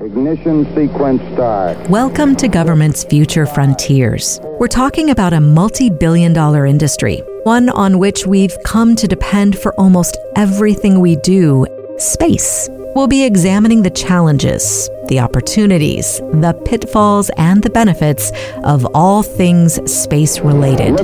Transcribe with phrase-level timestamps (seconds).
[0.00, 1.76] Ignition sequence start.
[1.90, 4.40] Welcome to Government's Future Frontiers.
[4.58, 9.58] We're talking about a multi billion dollar industry, one on which we've come to depend
[9.58, 11.66] for almost everything we do
[11.98, 12.70] space.
[12.94, 18.32] We'll be examining the challenges, the opportunities, the pitfalls, and the benefits
[18.64, 20.96] of all things space related.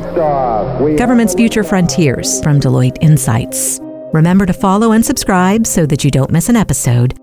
[0.97, 3.81] Government's Future Frontiers from Deloitte Insights.
[4.15, 7.15] Remember to follow and subscribe so that you don't miss an episode.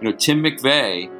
[0.00, 1.10] You know, Tim McVeigh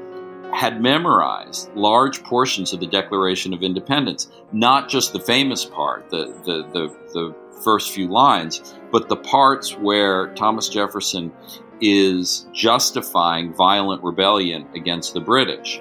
[0.54, 6.26] had memorized large portions of the Declaration of Independence, not just the famous part, the,
[6.44, 11.32] the, the, the first few lines, but the parts where Thomas Jefferson
[11.80, 15.80] is justifying violent rebellion against the British.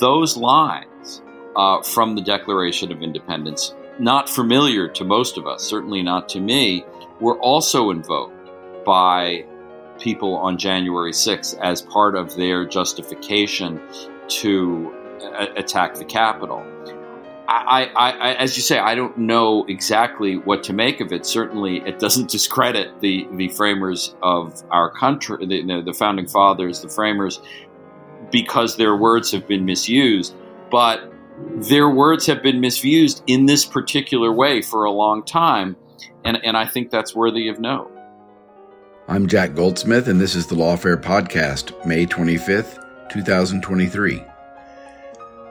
[0.00, 1.22] Those lines
[1.56, 6.40] uh, from the Declaration of Independence, not familiar to most of us, certainly not to
[6.40, 6.84] me,
[7.20, 9.44] were also invoked by
[10.00, 13.80] people on January 6th as part of their justification
[14.28, 14.92] to
[15.22, 16.64] a- attack the Capitol.
[17.48, 21.26] I, I, I, as you say, I don't know exactly what to make of it.
[21.26, 26.88] Certainly, it doesn't discredit the, the framers of our country, the, the founding fathers, the
[26.88, 27.40] framers,
[28.30, 30.34] because their words have been misused.
[30.70, 31.12] But
[31.56, 35.76] their words have been misused in this particular way for a long time,
[36.24, 37.90] and, and I think that's worthy of note.
[39.10, 42.78] I'm Jack Goldsmith, and this is the Lawfare Podcast, May 25th,
[43.10, 44.22] 2023.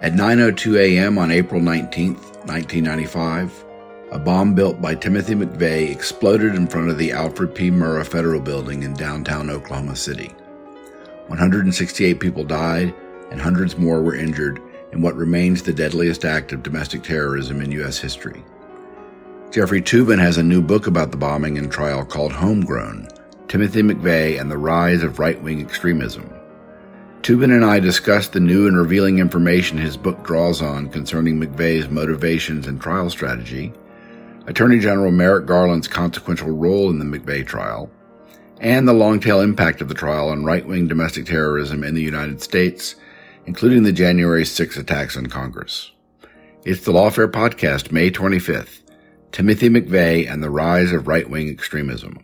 [0.01, 1.17] At 9:02 a.m.
[1.17, 3.65] on April 19th, 1995,
[4.13, 7.69] a bomb built by Timothy McVeigh exploded in front of the Alfred P.
[7.69, 10.33] Murrah Federal Building in downtown Oklahoma City.
[11.27, 12.95] 168 people died
[13.29, 14.61] and hundreds more were injured
[14.93, 17.97] in what remains the deadliest act of domestic terrorism in U.S.
[17.97, 18.41] history.
[19.51, 23.09] Jeffrey Toobin has a new book about the bombing and trial called Homegrown
[23.49, 26.31] Timothy McVeigh and the Rise of Right Wing Extremism.
[27.23, 31.89] Toobin and I discussed the new and revealing information his book draws on concerning McVeigh's
[31.89, 33.73] motivations and trial strategy,
[34.45, 37.89] Attorney General Merrick Garland's consequential role in the McVeigh trial,
[38.61, 42.03] and the long tail impact of the trial on right wing domestic terrorism in the
[42.03, 42.97] United States,
[43.47, 45.89] including the January 6 attacks on Congress.
[46.65, 48.83] It's the Lawfare Podcast, May 25th
[49.31, 52.23] Timothy McVeigh and the Rise of Right Wing Extremism.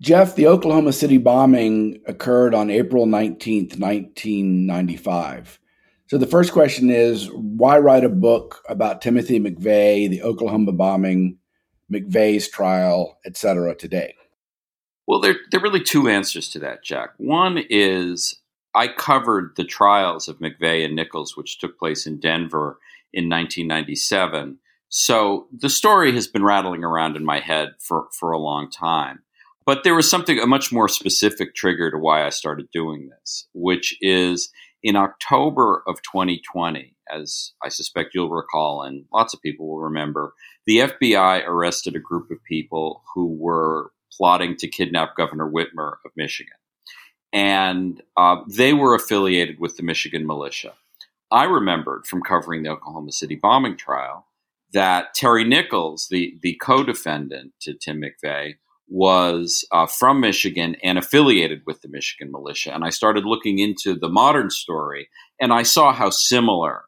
[0.00, 5.58] Jeff, the Oklahoma City bombing occurred on April 19th, 1995.
[6.06, 11.38] So the first question is why write a book about Timothy McVeigh, the Oklahoma bombing,
[11.92, 13.74] McVeigh's trial, etc.
[13.74, 14.14] today?
[15.06, 17.10] Well, there, there are really two answers to that, Jack.
[17.16, 18.40] One is
[18.74, 22.78] I covered the trials of McVeigh and Nichols, which took place in Denver
[23.12, 24.58] in 1997.
[24.88, 29.20] So the story has been rattling around in my head for, for a long time.
[29.68, 33.48] But there was something, a much more specific trigger to why I started doing this,
[33.52, 34.50] which is
[34.82, 40.32] in October of 2020, as I suspect you'll recall, and lots of people will remember,
[40.66, 46.12] the FBI arrested a group of people who were plotting to kidnap Governor Whitmer of
[46.16, 46.56] Michigan.
[47.34, 50.72] And uh, they were affiliated with the Michigan militia.
[51.30, 54.28] I remembered from covering the Oklahoma City bombing trial
[54.72, 58.54] that Terry Nichols, the, the co defendant to Tim McVeigh,
[58.88, 62.74] was uh, from Michigan and affiliated with the Michigan militia.
[62.74, 65.08] And I started looking into the modern story
[65.40, 66.84] and I saw how similar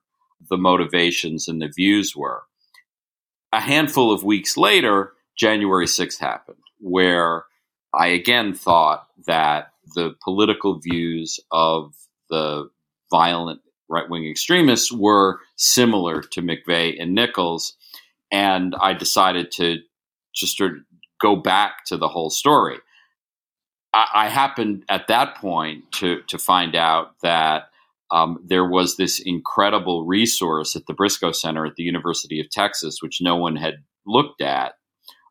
[0.49, 2.43] the motivations and the views were.
[3.53, 7.45] A handful of weeks later, January 6th happened, where
[7.92, 11.95] I again thought that the political views of
[12.30, 12.71] the
[13.10, 17.77] violent right wing extremists were similar to McVeigh and Nichols.
[18.30, 19.78] And I decided to
[20.33, 20.60] just
[21.21, 22.78] go back to the whole story.
[23.95, 27.65] I, I happened at that point to to find out that
[28.13, 32.99] um, there was this incredible resource at the Briscoe Center at the University of Texas,
[33.01, 33.75] which no one had
[34.05, 34.72] looked at,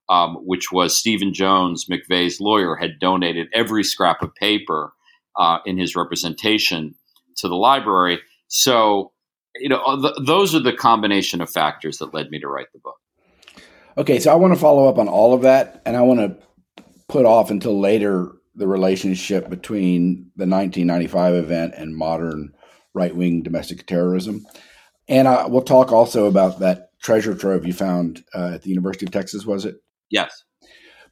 [0.10, 4.94] um, which was Stephen Jones, McVeigh's lawyer, had donated every scrap of paper
[5.38, 6.96] uh, in his representation
[7.38, 8.20] to the library.
[8.48, 9.12] So
[9.56, 12.80] you know, th- those are the combination of factors that led me to write the
[12.80, 12.99] book.
[14.00, 16.38] Okay, so I want to follow up on all of that, and I want to
[17.10, 22.54] put off until later the relationship between the 1995 event and modern
[22.94, 24.46] right wing domestic terrorism.
[25.10, 29.06] And I, we'll talk also about that treasure trove you found uh, at the University
[29.06, 29.76] of Texas, was it?
[30.10, 30.46] Yes.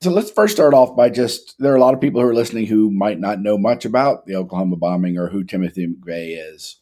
[0.01, 2.33] So let's first start off by just there are a lot of people who are
[2.33, 6.79] listening who might not know much about the Oklahoma bombing or who Timothy McVeigh is,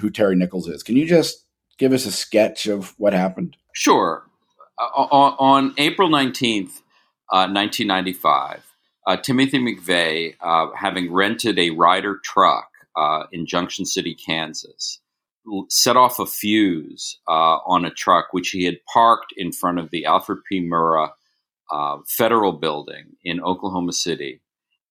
[0.00, 0.82] who Terry Nichols is.
[0.82, 1.44] Can you just
[1.78, 3.56] give us a sketch of what happened?
[3.72, 4.26] Sure.
[4.78, 6.80] Uh, on, on, April 19th,
[7.32, 8.62] uh, 1995,
[9.06, 15.00] uh, Timothy McVeigh, uh, having rented a Ryder truck uh, in Junction City, Kansas,
[15.68, 19.90] set off a fuse uh, on a truck which he had parked in front of
[19.90, 20.60] the Alfred P.
[20.60, 21.10] Murrah
[21.70, 24.40] uh, federal building in Oklahoma City.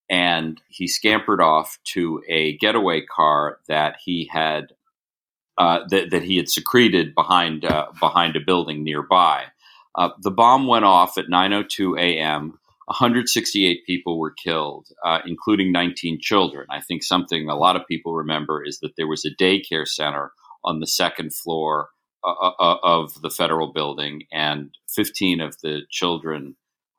[0.10, 4.74] And he scampered off to a getaway car that he had
[5.58, 9.46] uh, that, that he had secreted behind uh, behind a building nearby.
[9.98, 12.60] Uh, the bomb went off at 9:02 a.m.
[12.88, 16.68] 168 people were killed, uh, including 19 children.
[16.70, 20.32] I think something a lot of people remember is that there was a daycare center
[20.64, 21.90] on the second floor
[22.24, 26.56] uh, uh, uh, of the federal building, and 15 of the children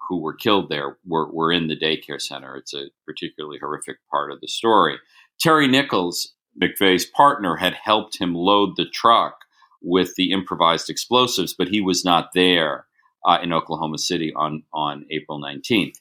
[0.08, 2.56] who were killed there were, were in the daycare center.
[2.56, 4.98] It's a particularly horrific part of the story.
[5.40, 9.45] Terry Nichols, McVeigh's partner, had helped him load the truck
[9.82, 12.86] with the improvised explosives, but he was not there
[13.26, 15.96] uh, in Oklahoma City on, on April 19th.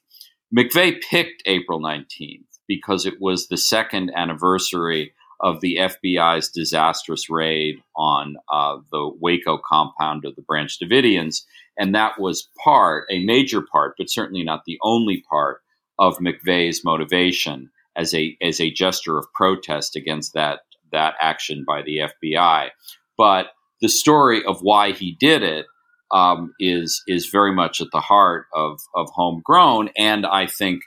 [0.55, 7.75] McVeigh picked April 19th because it was the second anniversary of the FBI's disastrous raid
[7.95, 11.43] on uh, the Waco compound of the Branch Davidians.
[11.77, 15.61] And that was part, a major part, but certainly not the only part
[15.99, 20.61] of McVeigh's motivation as a, as a gesture of protest against that,
[20.91, 22.69] that action by the FBI.
[23.17, 23.47] But
[23.85, 25.67] the story of why he did it
[26.09, 30.81] um, is is very much at the heart of of homegrown, and I think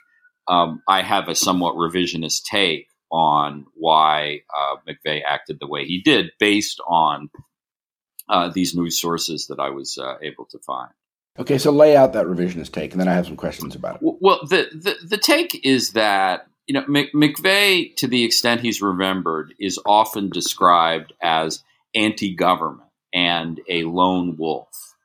[0.49, 6.01] um, I have a somewhat revisionist take on why uh, McVeigh acted the way he
[6.01, 7.29] did, based on
[8.27, 10.91] uh, these news sources that I was uh, able to find.
[11.39, 14.01] Okay, so lay out that revisionist take, and then I have some questions about it.
[14.01, 19.53] Well, the the, the take is that you know McVeigh, to the extent he's remembered,
[19.57, 21.63] is often described as
[21.95, 24.95] anti-government and a lone wolf,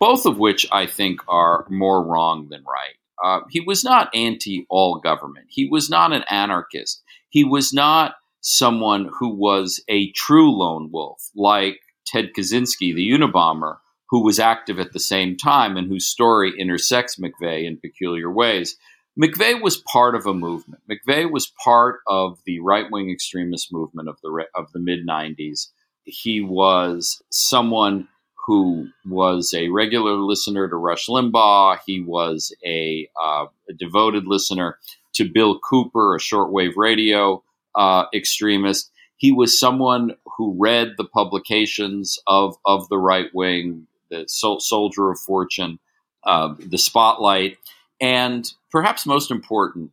[0.00, 2.94] both of which I think are more wrong than right.
[3.22, 5.46] Uh, he was not anti all government.
[5.48, 7.02] He was not an anarchist
[7.34, 13.78] he was not someone who was a true lone wolf like Ted Kaczynski, the Unabomber,
[14.08, 18.76] who was active at the same time and whose story intersects McVeigh in peculiar ways.
[19.20, 20.82] McVeigh was part of a movement.
[20.88, 25.70] McVeigh was part of the right wing extremist movement of the of the mid '90s.
[26.04, 28.08] He was someone
[28.46, 31.78] who was a regular listener to Rush Limbaugh.
[31.86, 34.78] He was a, uh, a devoted listener
[35.14, 37.42] to Bill Cooper, a shortwave radio
[37.74, 38.90] uh, extremist.
[39.16, 45.10] He was someone who read the publications of, of the right wing, the Sol- Soldier
[45.10, 45.78] of Fortune,
[46.24, 47.56] uh, the Spotlight,
[48.00, 49.92] and perhaps most important,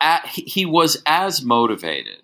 [0.00, 2.22] at, he was as motivated.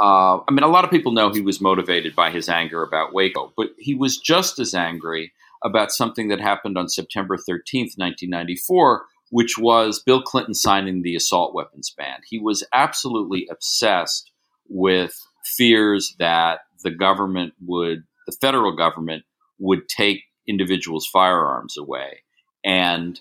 [0.00, 3.12] Uh, I mean, a lot of people know he was motivated by his anger about
[3.12, 5.32] Waco, but he was just as angry
[5.64, 11.52] about something that happened on September 13th, 1994, which was Bill Clinton signing the assault
[11.52, 12.20] weapons ban.
[12.28, 14.30] He was absolutely obsessed
[14.68, 19.24] with fears that the government would, the federal government
[19.58, 22.22] would take individuals' firearms away.
[22.64, 23.20] And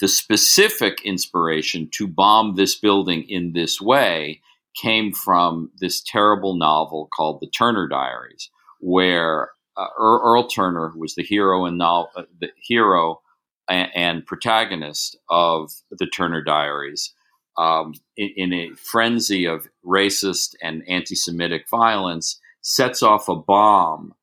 [0.00, 4.40] the specific inspiration to bomb this building in this way
[4.76, 11.14] came from this terrible novel called The Turner Diaries, where uh, Earl Turner, who was
[11.14, 12.04] the hero and uh,
[12.40, 13.20] the hero
[13.68, 17.12] and, protagonist of the Turner Diaries,
[17.58, 24.14] um, in, in, a frenzy of racist and anti-Semitic violence, sets off a bomb,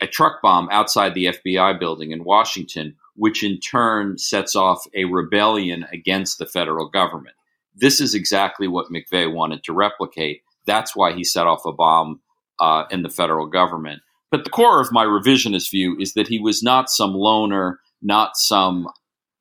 [0.00, 5.04] a truck bomb outside the FBI building in Washington, which in turn sets off a
[5.06, 7.34] rebellion against the federal government.
[7.80, 10.42] This is exactly what McVeigh wanted to replicate.
[10.66, 12.20] That's why he set off a bomb
[12.60, 14.02] uh, in the federal government.
[14.30, 18.36] But the core of my revisionist view is that he was not some loner not
[18.36, 18.88] some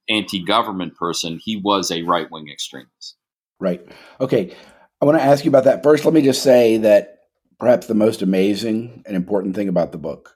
[0.10, 1.40] anti government person.
[1.44, 3.16] He was a right wing extremist.
[3.60, 3.86] Right.
[4.20, 4.56] Okay.
[5.02, 5.84] I want to ask you about that.
[5.84, 7.20] First, let me just say that
[7.60, 10.36] perhaps the most amazing and important thing about the book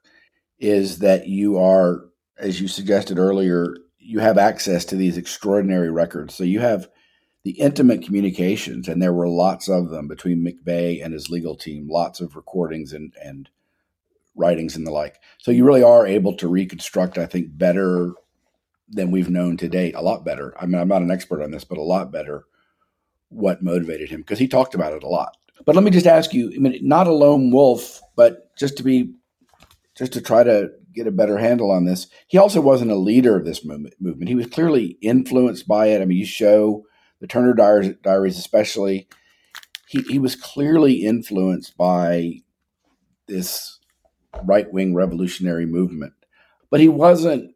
[0.60, 2.06] is that you are,
[2.38, 6.36] as you suggested earlier, you have access to these extraordinary records.
[6.36, 6.88] So you have
[7.44, 11.88] the intimate communications, and there were lots of them between McVeigh and his legal team,
[11.90, 13.50] lots of recordings and, and
[14.36, 15.20] writings and the like.
[15.40, 18.14] So you really are able to reconstruct, I think, better
[18.90, 19.96] than we've known to date.
[19.96, 20.56] A lot better.
[20.60, 22.46] I mean, I'm not an expert on this, but a lot better
[23.30, 25.38] what motivated him because he talked about it a lot.
[25.66, 28.84] But let me just ask you, I mean, not a lone wolf, but just to
[28.84, 29.14] be,
[29.98, 33.38] just to try to get a better handle on this, he also wasn't a leader
[33.38, 33.96] of this movement.
[34.00, 34.30] movement.
[34.30, 36.02] He was clearly influenced by it.
[36.02, 36.86] I mean, you show
[37.22, 39.08] the Turner Diaries, Diaries especially.
[39.88, 42.42] He, he was clearly influenced by
[43.28, 43.80] this
[44.44, 46.14] right wing revolutionary movement,
[46.70, 47.56] but he wasn't.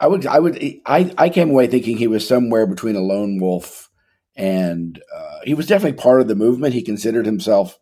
[0.00, 3.38] I would, I would, I, I came away thinking he was somewhere between a lone
[3.40, 3.90] wolf
[4.40, 6.74] and uh, he was definitely part of the movement.
[6.74, 7.78] He considered himself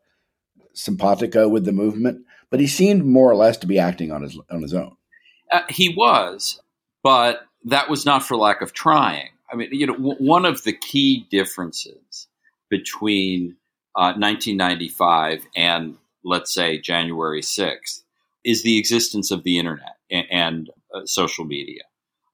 [0.72, 4.38] simpatico with the movement, but he seemed more or less to be acting on his
[4.50, 4.96] on his own.
[5.52, 6.60] Uh, he was,
[7.02, 9.30] but that was not for lack of trying.
[9.50, 12.28] I mean, you know, w- one of the key differences
[12.68, 13.56] between
[13.96, 18.02] uh, 1995 and let's say January 6th
[18.44, 21.82] is the existence of the internet and, and uh, social media.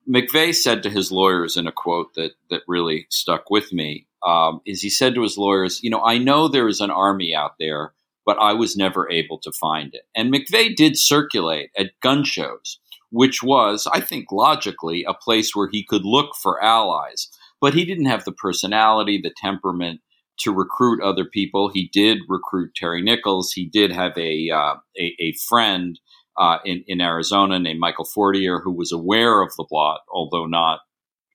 [0.09, 4.61] McVeigh said to his lawyers in a quote that that really stuck with me um,
[4.67, 7.53] is he said to his lawyers, you know, I know there is an army out
[7.59, 7.93] there,
[8.27, 10.03] but I was never able to find it.
[10.15, 12.79] And McVeigh did circulate at gun shows,
[13.15, 17.29] which was, I think, logically a place where he could look for allies.
[17.61, 20.01] But he didn't have the personality, the temperament
[20.41, 21.71] to recruit other people.
[21.73, 23.53] He did recruit Terry Nichols.
[23.53, 26.01] He did have a uh, a, a, friend
[26.37, 30.81] uh, in in Arizona named Michael Fortier who was aware of the plot, although not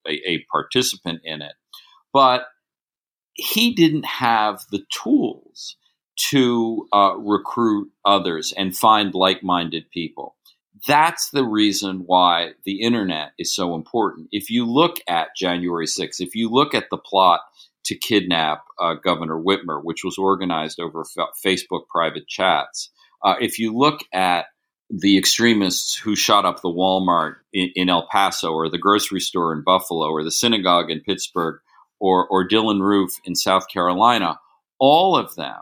[0.05, 1.53] a, a participant in it.
[2.11, 2.43] But
[3.35, 5.77] he didn't have the tools
[6.31, 10.35] to uh, recruit others and find like minded people.
[10.87, 14.29] That's the reason why the internet is so important.
[14.31, 17.41] If you look at January 6th, if you look at the plot
[17.85, 22.91] to kidnap uh, Governor Whitmer, which was organized over f- Facebook private chats,
[23.23, 24.45] uh, if you look at
[24.89, 29.53] the extremists who shot up the Walmart in, in, El Paso or the grocery store
[29.53, 31.59] in Buffalo or the synagogue in Pittsburgh
[31.99, 34.39] or, or Dylann Roof in South Carolina,
[34.79, 35.61] all of them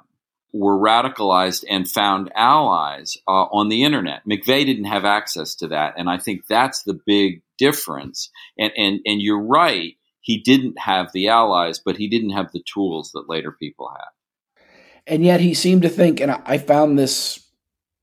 [0.53, 4.21] were radicalized and found allies uh, on the internet.
[4.25, 8.29] McVeigh didn't have access to that, and I think that's the big difference.
[8.57, 12.63] And and and you're right, he didn't have the allies, but he didn't have the
[12.73, 14.63] tools that later people had.
[15.05, 17.47] And yet he seemed to think, and I found this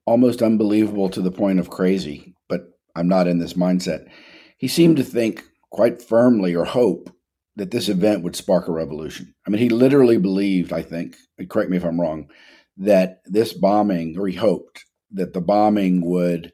[0.07, 4.09] almost unbelievable to the point of crazy, but I'm not in this mindset.
[4.57, 7.14] He seemed to think quite firmly or hope
[7.57, 9.35] that this event would spark a revolution.
[9.47, 11.17] I mean, he literally believed, I think,
[11.49, 12.29] correct me if I'm wrong,
[12.77, 16.53] that this bombing, or he hoped that the bombing would,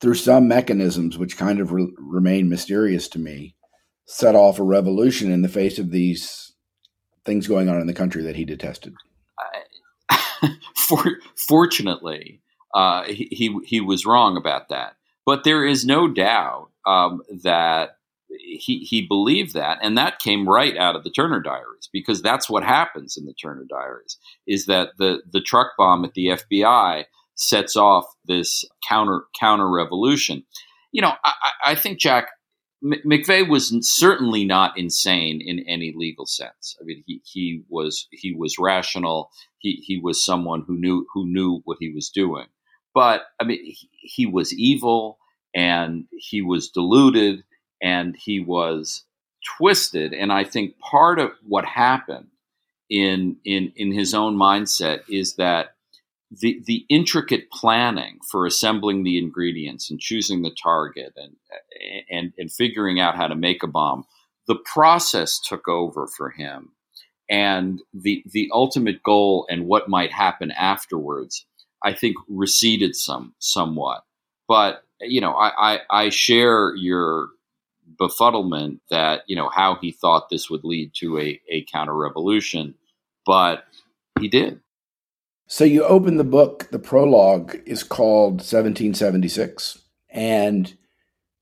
[0.00, 3.56] through some mechanisms which kind of re- remain mysterious to me,
[4.06, 6.52] set off a revolution in the face of these
[7.24, 8.94] things going on in the country that he detested.
[10.76, 11.04] For,
[11.48, 12.40] fortunately,
[12.74, 14.94] uh, he, he, he was wrong about that.
[15.26, 17.90] But there is no doubt um, that
[18.38, 22.48] he he believed that, and that came right out of the Turner Diaries because that's
[22.48, 27.04] what happens in the Turner Diaries is that the the truck bomb at the FBI
[27.34, 30.44] sets off this counter counter revolution.
[30.92, 31.32] You know, I,
[31.66, 32.28] I think Jack
[32.82, 36.76] McVeigh was certainly not insane in any legal sense.
[36.80, 39.30] I mean, he he was he was rational.
[39.58, 42.46] He he was someone who knew who knew what he was doing.
[42.94, 45.18] But I mean, he, he was evil
[45.54, 47.44] and he was deluded
[47.82, 49.04] and he was
[49.56, 50.12] twisted.
[50.12, 52.28] And I think part of what happened
[52.88, 55.74] in in in his own mindset is that
[56.30, 61.36] the the intricate planning for assembling the ingredients and choosing the target and
[62.10, 64.04] and and figuring out how to make a bomb,
[64.46, 66.72] the process took over for him.
[67.28, 71.46] And the the ultimate goal and what might happen afterwards,
[71.84, 74.04] I think, receded some somewhat.
[74.48, 77.28] But you know, I, I, I share your
[77.98, 82.74] befuddlement that you know how he thought this would lead to a, a counter revolution,
[83.26, 83.64] but
[84.18, 84.60] he did.
[85.46, 86.68] So you open the book.
[86.70, 90.72] The prologue is called 1776, and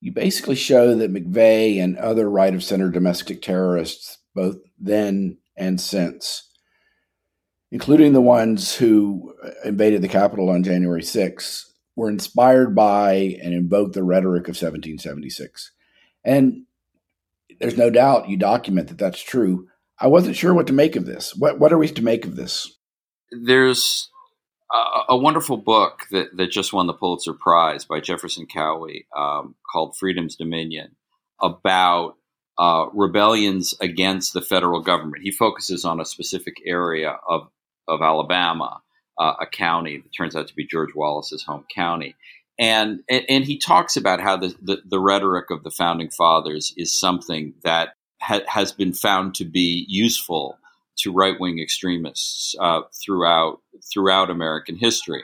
[0.01, 5.81] you basically show that McVeigh and other right of center domestic terrorists, both then and
[5.81, 6.49] since,
[7.71, 13.95] including the ones who invaded the Capitol on January 6, were inspired by and invoked
[13.95, 15.73] the rhetoric of 1776.
[16.25, 16.65] And
[17.61, 19.69] there's no doubt you document that that's true.
[19.99, 21.35] I wasn't sure what to make of this.
[21.35, 22.79] What what are we to make of this?
[23.31, 24.11] There's
[24.73, 29.55] a, a wonderful book that, that just won the Pulitzer Prize by Jefferson Cowie um,
[29.71, 30.97] called Freedom's Dominion
[31.41, 32.15] about
[32.59, 35.23] uh, rebellions against the federal government.
[35.23, 37.49] He focuses on a specific area of,
[37.87, 38.81] of Alabama
[39.19, 42.15] uh, a county that turns out to be George Wallace's home county.
[42.59, 46.99] And, and, he talks about how the, the, the, rhetoric of the founding fathers is
[46.99, 50.59] something that ha- has been found to be useful
[50.99, 53.61] to right wing extremists uh, throughout
[53.93, 55.23] throughout American history.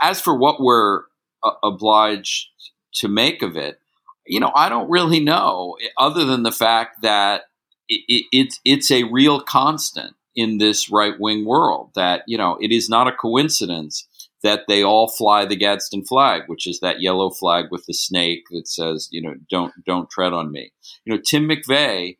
[0.00, 1.04] As for what we're
[1.42, 2.48] uh, obliged
[2.96, 3.80] to make of it,
[4.26, 7.44] you know, I don't really know, other than the fact that
[7.88, 12.56] it, it, it's it's a real constant in this right wing world that you know
[12.60, 14.06] it is not a coincidence
[14.42, 18.44] that they all fly the Gadsden flag, which is that yellow flag with the snake
[18.50, 20.72] that says, you know, don't don't tread on me.
[21.04, 22.18] You know, Tim McVeigh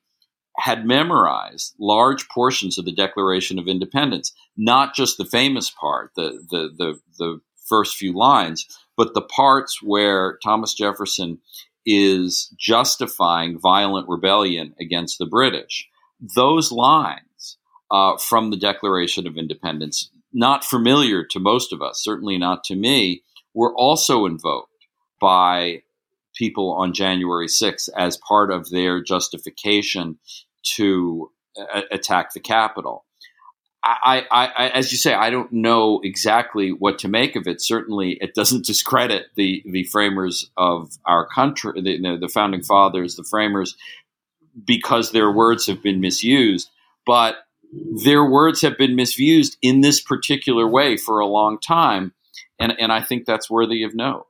[0.59, 6.45] had memorized large portions of the Declaration of Independence, not just the famous part, the
[6.51, 11.39] the the, the first few lines, but the parts where Thomas Jefferson
[11.85, 15.89] is justifying violent rebellion against the British.
[16.37, 17.59] Those lines
[17.91, 22.75] uh, from the Declaration of Independence, not familiar to most of us, certainly not to
[22.77, 23.23] me,
[23.55, 24.71] were also invoked
[25.21, 25.83] by
[26.35, 30.19] people on January 6th as part of their justification
[30.63, 33.05] to uh, attack the Capitol.
[33.85, 37.61] I, I, I, as you say, I don't know exactly what to make of it.
[37.61, 43.25] Certainly, it doesn't discredit the the framers of our country, the, the founding fathers, the
[43.25, 43.77] framers,
[44.65, 46.71] because their words have been misused.
[47.05, 47.37] But
[47.73, 52.13] their words have been misused in this particular way for a long time,
[52.59, 54.27] and and I think that's worthy of note.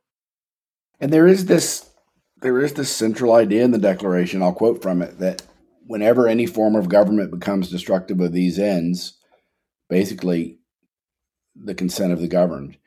[1.00, 1.90] And there is this
[2.40, 4.42] there is this central idea in the Declaration.
[4.42, 5.42] I'll quote from it that
[5.86, 9.18] whenever any form of government becomes destructive of these ends
[9.88, 10.58] basically
[11.54, 12.78] the consent of the governed.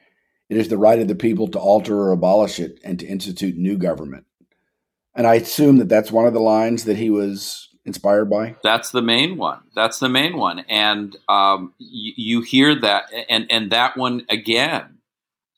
[0.49, 3.57] It is the right of the people to alter or abolish it and to institute
[3.57, 4.25] new government.
[5.13, 8.55] And I assume that that's one of the lines that he was inspired by.
[8.63, 9.61] That's the main one.
[9.75, 14.97] That's the main one, and um, you, you hear that, and and that one again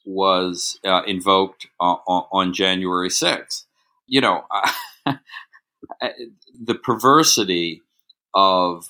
[0.06, 3.66] was uh, invoked on, on, January sixth.
[4.08, 4.46] You know,
[5.06, 7.82] the perversity
[8.34, 8.88] of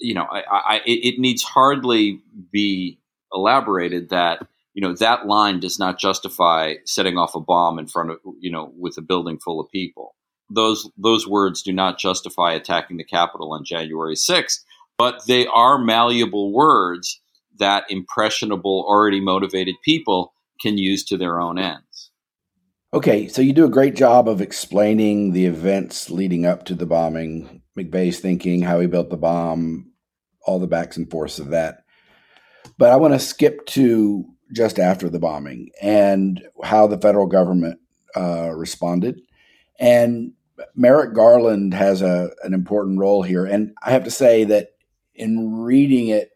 [0.00, 2.20] you know, I, I, it needs hardly
[2.52, 2.98] be
[3.32, 8.10] elaborated that you know that line does not justify setting off a bomb in front
[8.10, 10.14] of you know with a building full of people.
[10.50, 14.64] Those those words do not justify attacking the Capitol on January sixth,
[14.96, 17.20] but they are malleable words
[17.58, 22.10] that impressionable, already motivated people can use to their own ends.
[22.94, 26.86] Okay, so you do a great job of explaining the events leading up to the
[26.86, 29.92] bombing, McVeigh's thinking, how he built the bomb,
[30.46, 31.84] all the backs and forths of that.
[32.78, 37.78] But I want to skip to just after the bombing and how the federal government
[38.16, 39.20] uh, responded.
[39.78, 40.32] And
[40.74, 43.44] Merrick Garland has a, an important role here.
[43.44, 44.70] And I have to say that
[45.14, 46.30] in reading it,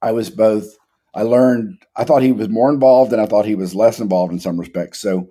[0.00, 0.76] I was both,
[1.14, 4.32] I learned, I thought he was more involved and I thought he was less involved
[4.32, 5.00] in some respects.
[5.00, 5.30] So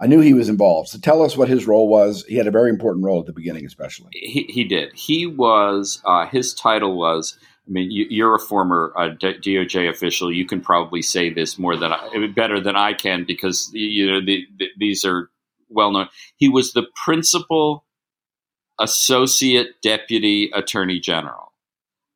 [0.00, 0.88] I knew he was involved.
[0.88, 2.24] So tell us what his role was.
[2.28, 4.10] He had a very important role at the beginning, especially.
[4.12, 4.92] He, he did.
[4.94, 7.36] He was, uh, his title was,
[7.68, 10.32] I mean, you, are a former uh, DOJ official.
[10.32, 14.24] You can probably say this more than I, better than I can because you know
[14.24, 15.30] the, the, these are
[15.68, 16.08] well known.
[16.36, 17.84] He was the principal
[18.78, 21.52] associate deputy attorney general.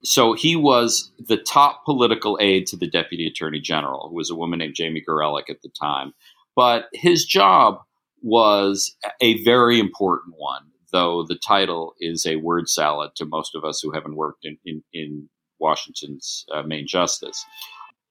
[0.04, 4.34] So he was the top political aide to the deputy attorney general, who was a
[4.34, 6.12] woman named Jamie Gorelick at the time.
[6.56, 7.78] But his job
[8.20, 10.62] was a very important one,
[10.92, 14.58] though the title is a word salad to most of us who haven't worked in,
[14.64, 15.28] in, in
[15.60, 17.44] Washington's uh, main justice.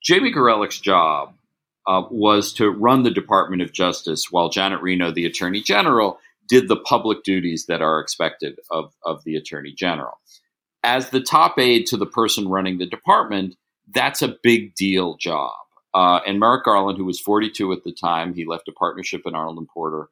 [0.01, 1.33] Jamie Gorelick's job
[1.87, 6.67] uh, was to run the Department of Justice while Janet Reno, the Attorney General, did
[6.67, 10.19] the public duties that are expected of, of the Attorney General.
[10.83, 13.55] As the top aide to the person running the department,
[13.93, 15.53] that's a big deal job.
[15.93, 19.35] Uh, and Merrick Garland, who was 42 at the time, he left a partnership in
[19.35, 20.09] Arnold and Porter.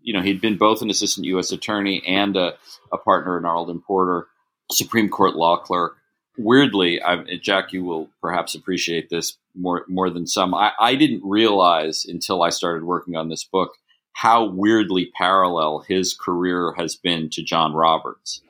[0.00, 1.52] You know, he'd been both an assistant U.S.
[1.52, 2.54] attorney and a,
[2.92, 4.26] a partner in Arnold and Porter,
[4.70, 5.96] Supreme Court law clerk.
[6.38, 10.54] Weirdly, I, Jack, you will perhaps appreciate this more more than some.
[10.54, 13.72] I, I didn't realize until I started working on this book
[14.12, 18.40] how weirdly parallel his career has been to John Roberts.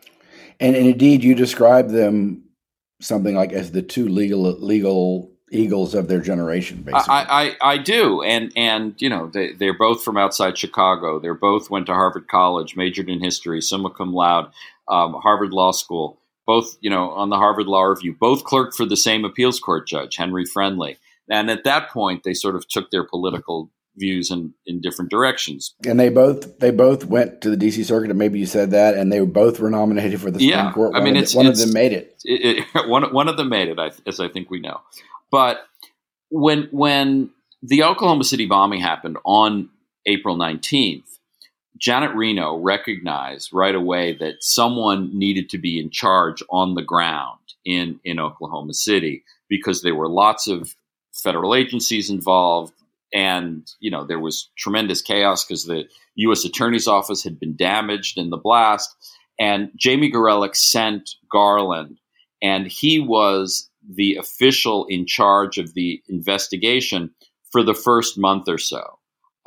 [0.61, 2.44] And, and indeed, you describe them
[3.01, 7.14] something like as the two legal legal eagles of their generation, basically.
[7.14, 11.18] I, I, I do, and and you know they they're both from outside Chicago.
[11.18, 14.51] They're both went to Harvard College, majored in history, summa cum laude,
[14.88, 16.18] um, Harvard Law School.
[16.49, 18.17] Both you know on the Harvard Law Review.
[18.19, 20.97] Both clerked for the same appeals court judge, Henry Friendly.
[21.31, 25.75] And at that point, they sort of took their political views in, in different directions.
[25.87, 27.85] And they both they both went to the D.C.
[27.85, 30.73] Circuit, and maybe you said that, and they both were nominated for the Supreme yeah,
[30.73, 30.93] Court.
[30.93, 32.21] One I mean, of, it's, one it's, of them made it.
[32.25, 34.81] it, it one one of them made it, as I think we know.
[35.31, 35.59] But
[36.31, 37.31] when when
[37.63, 39.69] the Oklahoma City bombing happened on
[40.07, 41.18] April 19th,
[41.79, 47.38] Janet Reno recognized right away that someone needed to be in charge on the ground
[47.64, 50.75] in, in Oklahoma City because there were lots of
[51.12, 52.73] federal agencies involved.
[53.12, 55.85] And, you know, there was tremendous chaos because the
[56.17, 56.45] U.S.
[56.45, 58.95] Attorney's Office had been damaged in the blast.
[59.38, 61.99] And Jamie Gorelick sent Garland,
[62.43, 67.11] and he was the official in charge of the investigation
[67.53, 68.98] for the first month or so.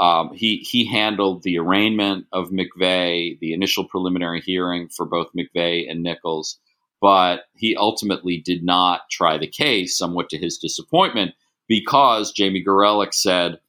[0.01, 5.89] Um, he he handled the arraignment of McVeigh, the initial preliminary hearing for both McVeigh
[5.89, 6.59] and Nichols,
[6.99, 11.35] but he ultimately did not try the case, somewhat to his disappointment,
[11.67, 13.59] because Jamie Gorelick said,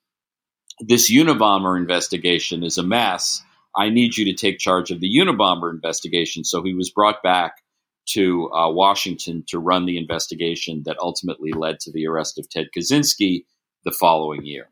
[0.81, 3.43] "This Unabomber investigation is a mess.
[3.77, 7.63] I need you to take charge of the Unabomber investigation." So he was brought back
[8.15, 12.69] to uh, Washington to run the investigation that ultimately led to the arrest of Ted
[12.75, 13.45] Kaczynski
[13.85, 14.71] the following year.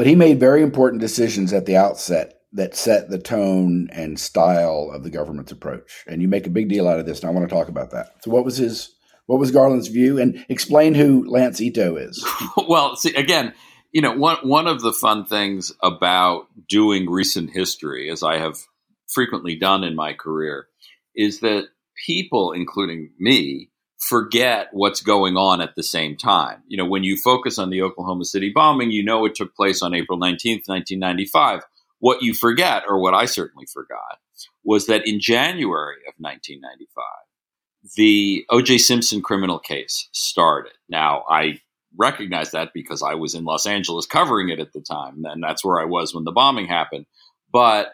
[0.00, 4.90] But he made very important decisions at the outset that set the tone and style
[4.94, 6.04] of the government's approach.
[6.06, 7.90] And you make a big deal out of this, and I want to talk about
[7.90, 8.06] that.
[8.22, 8.94] So, what was his,
[9.26, 12.26] what was Garland's view, and explain who Lance Ito is?
[12.66, 13.52] well, see, again,
[13.92, 18.56] you know, one one of the fun things about doing recent history, as I have
[19.12, 20.68] frequently done in my career,
[21.14, 21.66] is that
[22.06, 23.69] people, including me,
[24.00, 26.62] forget what's going on at the same time.
[26.66, 29.82] You know, when you focus on the Oklahoma City bombing, you know it took place
[29.82, 31.62] on April 19th, 1995.
[31.98, 34.18] What you forget, or what I certainly forgot,
[34.64, 37.04] was that in January of 1995,
[37.96, 38.78] the O.J.
[38.78, 40.72] Simpson criminal case started.
[40.88, 41.60] Now, I
[41.98, 45.64] recognize that because I was in Los Angeles covering it at the time, and that's
[45.64, 47.06] where I was when the bombing happened.
[47.52, 47.92] But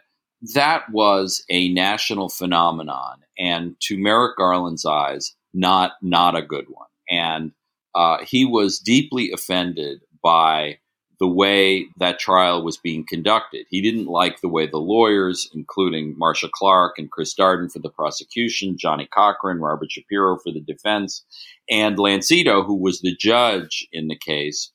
[0.55, 3.21] that was a national phenomenon.
[3.39, 6.89] And to Merrick Garland's eyes, not not a good one.
[7.09, 7.53] And
[7.95, 10.79] uh, he was deeply offended by
[11.19, 13.65] the way that trial was being conducted.
[13.71, 17.89] He didn't like the way the lawyers, including Marcia Clark and Chris Darden for the
[17.89, 21.25] prosecution, Johnnie Cochran, Robert Shapiro for the defense,
[21.71, 24.71] and Lance Ito, who was the judge in the case,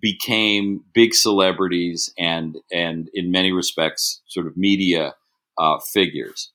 [0.00, 5.14] became big celebrities and and in many respects sort of media
[5.58, 6.50] uh, figures.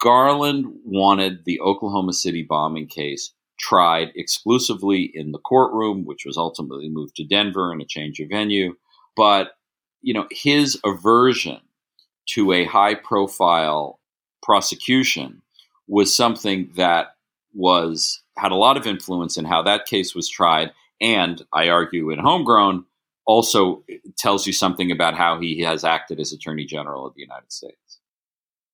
[0.00, 6.88] Garland wanted the Oklahoma City bombing case tried exclusively in the courtroom, which was ultimately
[6.88, 8.74] moved to Denver in a change of venue.
[9.16, 9.52] But,
[10.00, 11.60] you know, his aversion
[12.30, 14.00] to a high profile
[14.42, 15.42] prosecution
[15.86, 17.16] was something that
[17.52, 22.10] was had a lot of influence in how that case was tried and I argue
[22.10, 22.84] in homegrown
[23.26, 23.84] also
[24.18, 28.00] tells you something about how he has acted as attorney general of the United States.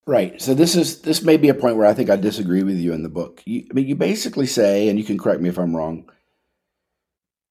[0.06, 0.40] Right.
[0.40, 2.92] So this is this may be a point where I think I disagree with you
[2.92, 3.42] in the book.
[3.44, 6.08] You, I mean, you basically say, and you can correct me if I'm wrong.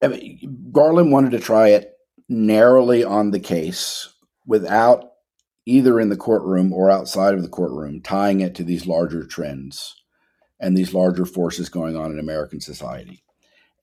[0.01, 1.93] I mean, Garland wanted to try it
[2.29, 4.07] narrowly on the case
[4.45, 5.11] without
[5.65, 9.95] either in the courtroom or outside of the courtroom tying it to these larger trends
[10.59, 13.23] and these larger forces going on in American society.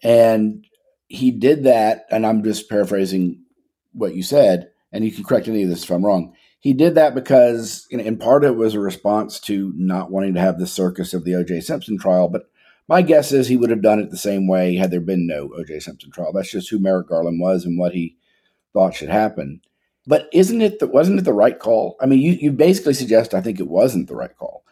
[0.02, 0.66] And
[1.08, 3.42] he did that, and I'm just paraphrasing
[3.92, 6.94] what you said, and you can correct any of this if I'm wrong he did
[6.94, 11.12] that because, in part, it was a response to not wanting to have the circus
[11.12, 11.60] of the O.J.
[11.60, 12.28] Simpson trial.
[12.28, 12.48] But
[12.86, 15.50] my guess is he would have done it the same way had there been no
[15.58, 15.80] O.J.
[15.80, 16.32] Simpson trial.
[16.32, 18.16] That's just who Merrick Garland was and what he
[18.72, 19.60] thought should happen.
[20.06, 21.96] But isn't it that wasn't it the right call?
[22.00, 24.64] I mean, you, you basically suggest I think it wasn't the right call.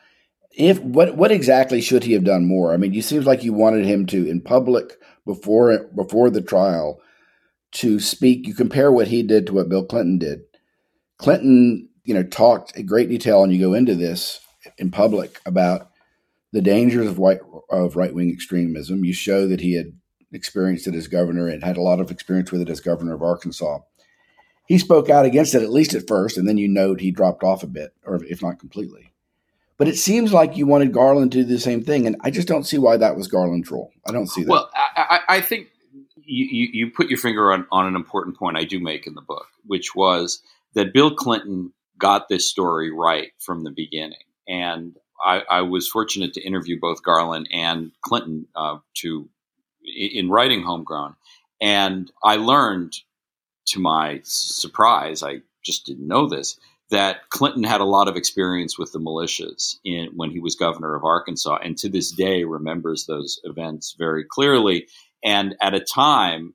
[0.53, 2.72] If what what exactly should he have done more?
[2.72, 4.92] I mean, you seems like you wanted him to in public
[5.26, 7.00] before before the trial
[7.72, 8.46] to speak.
[8.46, 10.42] You compare what he did to what Bill Clinton did
[11.20, 14.40] Clinton, you know, talked in great detail, and you go into this
[14.78, 15.90] in public about
[16.52, 19.04] the dangers of white of right wing extremism.
[19.04, 19.92] You show that he had
[20.33, 23.22] experienced it as governor and had a lot of experience with it as governor of
[23.22, 23.80] Arkansas.
[24.66, 27.42] He spoke out against it at least at first, and then you note he dropped
[27.42, 29.12] off a bit, or if not completely.
[29.76, 32.48] But it seems like you wanted Garland to do the same thing, and I just
[32.48, 33.90] don't see why that was Garland's role.
[34.06, 34.50] I don't see that.
[34.50, 35.68] Well, I, I think
[36.24, 39.22] you, you, put your finger on, on an important point I do make in the
[39.22, 40.42] book, which was
[40.74, 44.18] that Bill Clinton got this story right from the beginning.
[44.48, 49.28] And I, I was fortunate to interview both Garland and Clinton uh, to
[49.83, 51.16] in writing Homegrown,
[51.61, 52.94] and I learned,
[53.68, 56.59] to my surprise, I just didn't know this,
[56.90, 60.94] that Clinton had a lot of experience with the militias in when he was governor
[60.94, 64.87] of Arkansas, and to this day remembers those events very clearly.
[65.24, 66.54] And at a time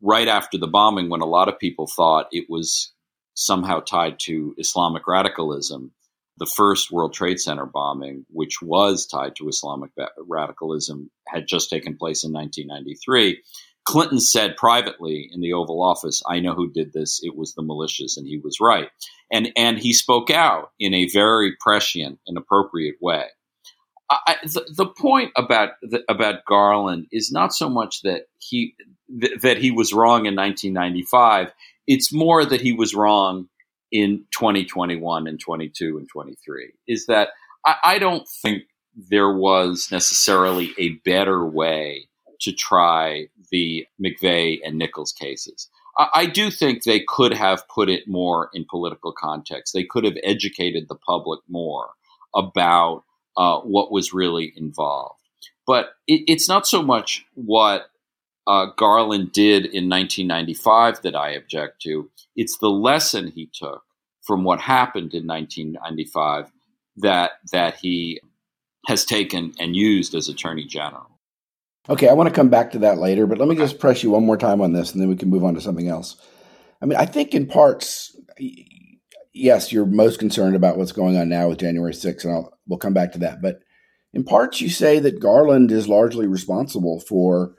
[0.00, 2.92] right after the bombing, when a lot of people thought it was
[3.36, 5.92] somehow tied to Islamic radicalism.
[6.38, 11.96] The first World Trade Center bombing, which was tied to Islamic radicalism, had just taken
[11.96, 13.42] place in 1993.
[13.84, 17.20] Clinton said privately in the Oval Office, "I know who did this.
[17.22, 18.90] It was the militias," and he was right.
[19.30, 23.26] And and he spoke out in a very prescient and appropriate way.
[24.08, 28.74] I, the, the, point about the, about Garland is not so much that he
[29.20, 31.52] th- that he was wrong in 1995.
[31.86, 33.48] It's more that he was wrong
[33.92, 36.72] in 2021 and 22 and 23.
[36.86, 37.30] Is that
[37.64, 38.64] I, I don't think
[39.10, 42.08] there was necessarily a better way
[42.40, 45.68] to try the McVeigh and Nichols cases.
[45.98, 49.72] I, I do think they could have put it more in political context.
[49.72, 51.90] They could have educated the public more
[52.34, 53.04] about
[53.36, 55.20] uh, what was really involved.
[55.66, 57.90] But it, it's not so much what
[58.46, 62.10] uh, Garland did in 1995 that I object to.
[62.36, 63.82] It's the lesson he took
[64.22, 66.52] from what happened in 1995
[66.98, 68.20] that that he
[68.86, 71.06] has taken and used as Attorney General.
[71.88, 74.10] Okay, I want to come back to that later, but let me just press you
[74.10, 76.16] one more time on this, and then we can move on to something else.
[76.82, 78.16] I mean, I think in parts,
[79.32, 82.78] yes, you're most concerned about what's going on now with January 6th, and I'll, we'll
[82.78, 83.40] come back to that.
[83.40, 83.60] But
[84.12, 87.54] in parts, you say that Garland is largely responsible for.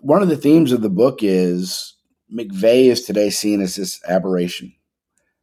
[0.00, 1.94] One of the themes of the book is
[2.32, 4.74] McVeigh is today seen as this aberration,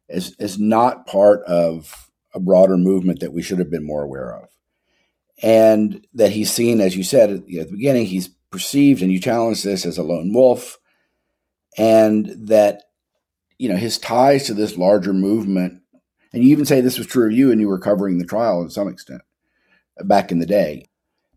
[0.08, 4.34] as, as not part of a broader movement that we should have been more aware
[4.34, 4.48] of.
[5.42, 9.62] And that he's seen, as you said at the beginning, he's perceived, and you challenge
[9.62, 10.78] this as a lone wolf,
[11.76, 12.82] and that
[13.58, 15.80] you know, his ties to this larger movement,
[16.32, 18.64] and you even say this was true of you and you were covering the trial
[18.64, 19.22] to some extent
[20.04, 20.88] back in the day.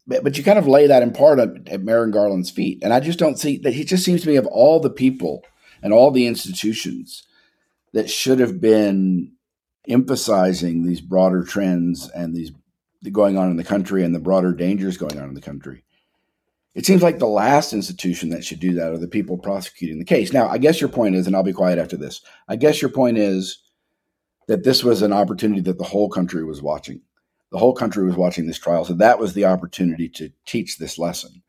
[0.07, 2.79] But, but you kind of lay that in part at, at Merrick Garland's feet.
[2.81, 5.43] And I just don't see that he just seems to me of all the people
[5.81, 7.23] and all the institutions
[7.93, 9.33] that should have been
[9.87, 12.51] emphasizing these broader trends and these
[13.11, 15.83] going on in the country and the broader dangers going on in the country.
[16.75, 20.05] It seems like the last institution that should do that are the people prosecuting the
[20.05, 20.31] case.
[20.31, 22.21] Now, I guess your point is, and I'll be quiet after this.
[22.47, 23.63] I guess your point is
[24.47, 27.01] that this was an opportunity that the whole country was watching.
[27.51, 28.85] The whole country was watching this trial.
[28.85, 31.43] So that was the opportunity to teach this lesson.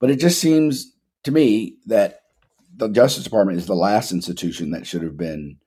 [0.00, 2.22] But it just seems to me that
[2.74, 5.58] the Justice Department is the last institution that should have been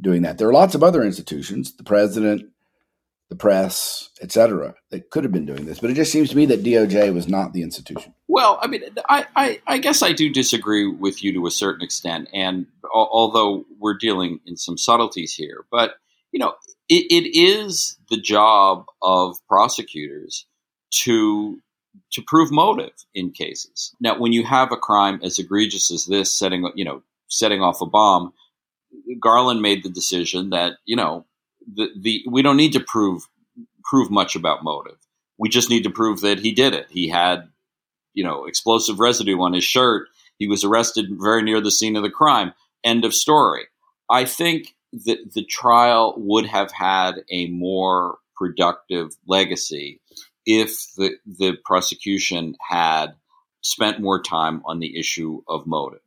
[0.00, 0.38] doing that.
[0.38, 2.50] There are lots of other institutions, the president,
[3.30, 5.78] the press, et cetera, that could have been doing this.
[5.78, 8.14] But it just seems to me that DOJ was not the institution.
[8.28, 11.82] Well, I mean, I, I, I guess I do disagree with you to a certain
[11.82, 15.94] extent, and although we're dealing in some subtleties here, but
[16.32, 16.54] you know,
[16.88, 20.46] it, it is the job of prosecutors
[21.02, 21.60] to
[22.12, 23.94] to prove motive in cases.
[24.00, 27.80] Now, when you have a crime as egregious as this, setting you know setting off
[27.80, 28.32] a bomb,
[29.20, 31.24] Garland made the decision that you know
[31.72, 33.26] the, the we don't need to prove
[33.84, 34.96] prove much about motive.
[35.38, 36.86] We just need to prove that he did it.
[36.90, 37.48] He had,
[38.12, 40.08] you know, explosive residue on his shirt.
[40.38, 42.54] He was arrested very near the scene of the crime.
[42.84, 43.64] End of story.
[44.08, 44.73] I think
[45.04, 50.00] that the trial would have had a more productive legacy
[50.46, 53.14] if the the prosecution had
[53.62, 56.00] spent more time on the issue of motive.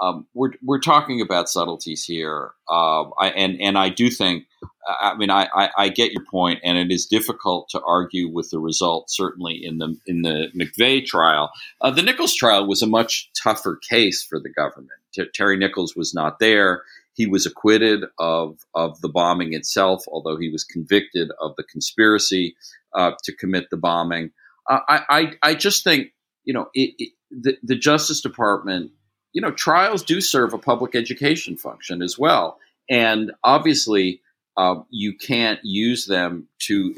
[0.00, 4.46] Um, we're we're talking about subtleties here, uh, I, and and I do think,
[4.88, 8.50] I mean, I, I, I, get your point, and it is difficult to argue with
[8.50, 9.10] the result.
[9.10, 13.78] Certainly in the in the McVeigh trial, uh, the Nichols trial was a much tougher
[13.88, 14.98] case for the government.
[15.14, 16.82] T- Terry Nichols was not there.
[17.14, 22.56] He was acquitted of of the bombing itself, although he was convicted of the conspiracy
[22.94, 24.30] uh, to commit the bombing.
[24.68, 26.08] Uh, I, I I just think
[26.44, 28.92] you know it, it, the the Justice Department
[29.32, 32.58] you know, trials do serve a public education function as well.
[32.88, 34.20] And obviously,
[34.56, 36.94] uh, you can't use them to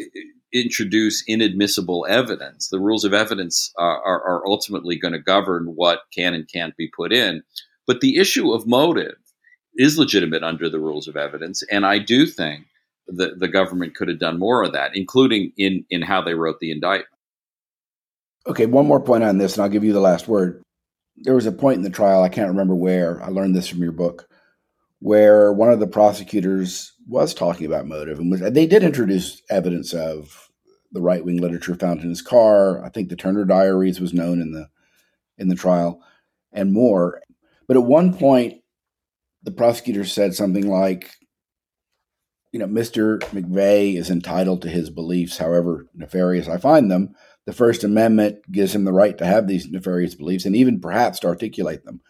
[0.53, 2.69] introduce inadmissible evidence.
[2.69, 6.77] The rules of evidence uh, are, are ultimately going to govern what can and can't
[6.77, 7.43] be put in.
[7.87, 9.17] But the issue of motive
[9.77, 11.63] is legitimate under the rules of evidence.
[11.71, 12.67] And I do think
[13.09, 16.61] that the government could have done more of that, including in, in how they wrote
[16.61, 17.09] the indictment.
[18.47, 20.65] Okay, one more point on this, and I'll give you the last word
[21.17, 23.83] there was a point in the trial, I can't remember where, I learned this from
[23.83, 24.29] your book,
[25.01, 28.19] where one of the prosecutors was talking about motive.
[28.19, 30.51] And was, they did introduce evidence of
[30.93, 32.85] the right wing literature found in his car.
[32.85, 34.69] I think the Turner Diaries was known in the
[35.37, 36.01] in the trial
[36.53, 37.21] and more.
[37.67, 38.63] But at one point,
[39.45, 41.13] the prosecutor said something like,
[42.51, 43.21] you know, Mr.
[43.31, 47.15] McVeigh is entitled to his beliefs, however nefarious I find them
[47.47, 51.21] the First Amendment gives him the right to have these nefarious beliefs and even perhaps
[51.21, 52.01] to articulate them.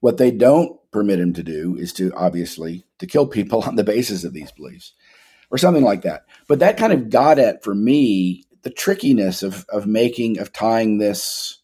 [0.00, 3.84] What they don't permit him to do is to obviously to kill people on the
[3.84, 4.92] basis of these beliefs
[5.50, 6.24] or something like that.
[6.46, 10.98] But that kind of got at for me the trickiness of of making of tying
[10.98, 11.58] this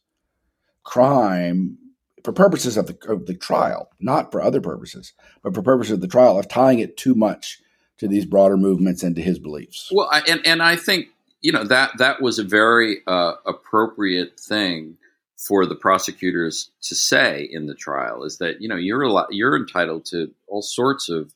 [0.83, 1.79] crime
[2.25, 6.01] for purposes of the, of the trial, not for other purposes, but for purposes of
[6.01, 7.61] the trial, of tying it too much
[7.99, 9.91] to these broader movements and to his beliefs.
[9.93, 11.09] Well, I, and and I think
[11.41, 14.97] you know that that was a very uh, appropriate thing
[15.37, 20.07] for the prosecutors to say in the trial is that you know you're you're entitled
[20.07, 21.35] to all sorts of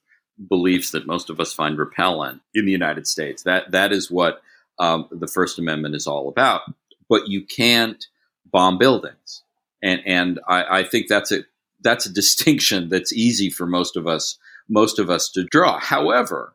[0.48, 3.42] beliefs that most of us find repellent in the United States.
[3.42, 4.40] That that is what
[4.78, 6.62] um, the First Amendment is all about.
[7.08, 8.04] But you can't
[8.50, 9.42] bomb buildings,
[9.82, 11.44] and and I, I think that's a
[11.80, 14.38] that's a distinction that's easy for most of us
[14.68, 15.78] most of us to draw.
[15.78, 16.54] However,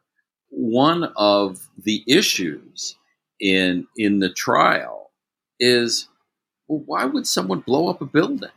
[0.50, 2.96] one of the issues
[3.40, 5.12] in in the trial
[5.60, 6.08] is
[6.68, 8.50] well, why would someone blow up a building?
[8.50, 8.52] I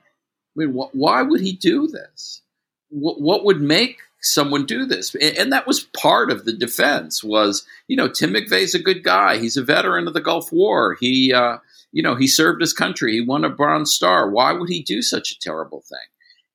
[0.55, 2.43] mean, wh- why would he do this?
[2.91, 5.15] Wh- what would make someone do this?
[5.15, 7.25] And, and that was part of the defense.
[7.25, 9.39] Was you know Tim McVeigh's a good guy.
[9.39, 10.97] He's a veteran of the Gulf War.
[11.01, 11.59] He uh,
[11.93, 13.13] you know he served his country.
[13.13, 14.31] He won a Bronze Star.
[14.31, 15.99] Why would he do such a terrible thing?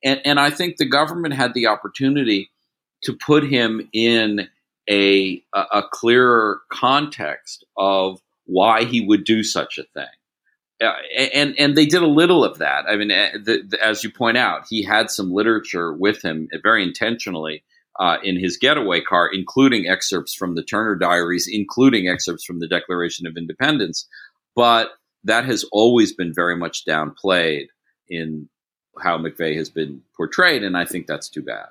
[0.04, 2.50] And and I think the government had the opportunity
[3.04, 4.48] to put him in
[4.90, 10.06] a a, clearer context of why he would do such a thing.
[10.82, 10.92] Uh,
[11.32, 12.86] and and they did a little of that.
[12.88, 16.48] I mean, uh, the, the, as you point out, he had some literature with him
[16.52, 17.62] uh, very intentionally
[18.00, 22.66] uh, in his getaway car, including excerpts from the Turner Diaries, including excerpts from the
[22.66, 24.08] Declaration of Independence.
[24.56, 24.88] But
[25.24, 27.66] that has always been very much downplayed
[28.08, 28.48] in
[29.00, 31.66] how McVeigh has been portrayed, and I think that's too bad.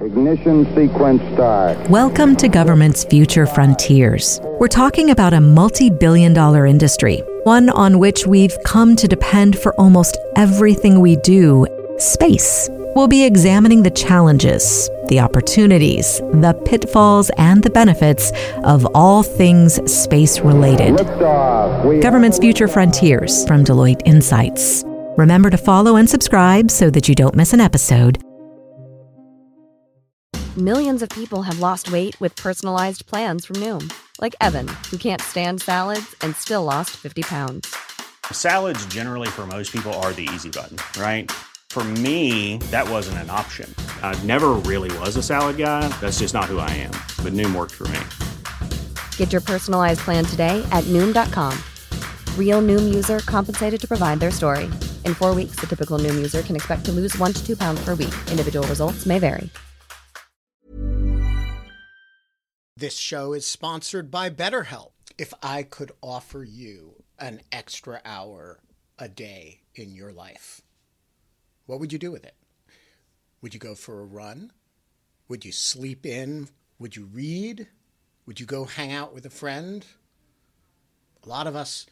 [0.00, 1.88] Ignition sequence start.
[1.88, 4.40] Welcome to Government's Future Frontiers.
[4.60, 9.58] We're talking about a multi billion dollar industry, one on which we've come to depend
[9.58, 11.66] for almost everything we do
[11.98, 12.68] space.
[12.96, 18.32] We'll be examining the challenges, the opportunities, the pitfalls, and the benefits
[18.64, 20.96] of all things space related.
[22.00, 24.82] Government's Future Frontiers from Deloitte Insights.
[25.18, 28.18] Remember to follow and subscribe so that you don't miss an episode
[30.56, 35.20] Millions of people have lost weight with personalized plans from Noom, like Evan, who can't
[35.20, 37.76] stand salads and still lost 50 pounds.
[38.32, 41.30] Salads, generally, for most people, are the easy button, right?
[41.68, 43.72] For me, that wasn't an option.
[44.02, 45.86] I never really was a salad guy.
[46.00, 46.92] That's just not who I am.
[47.22, 48.00] But Noom worked for me.
[49.18, 51.52] Get your personalized plan today at Noom.com.
[52.38, 54.64] Real Noom user compensated to provide their story.
[55.04, 57.84] In four weeks, the typical Noom user can expect to lose one to two pounds
[57.84, 58.14] per week.
[58.30, 59.50] Individual results may vary.
[62.78, 64.92] This show is sponsored by BetterHelp.
[65.16, 68.60] If I could offer you an extra hour
[68.98, 70.60] a day in your life,
[71.66, 72.34] what would you do with it?
[73.42, 74.52] Would you go for a run?
[75.28, 76.48] Would you sleep in?
[76.78, 77.68] Would you read?
[78.26, 79.84] Would you go hang out with a friend?
[81.24, 81.86] A lot of us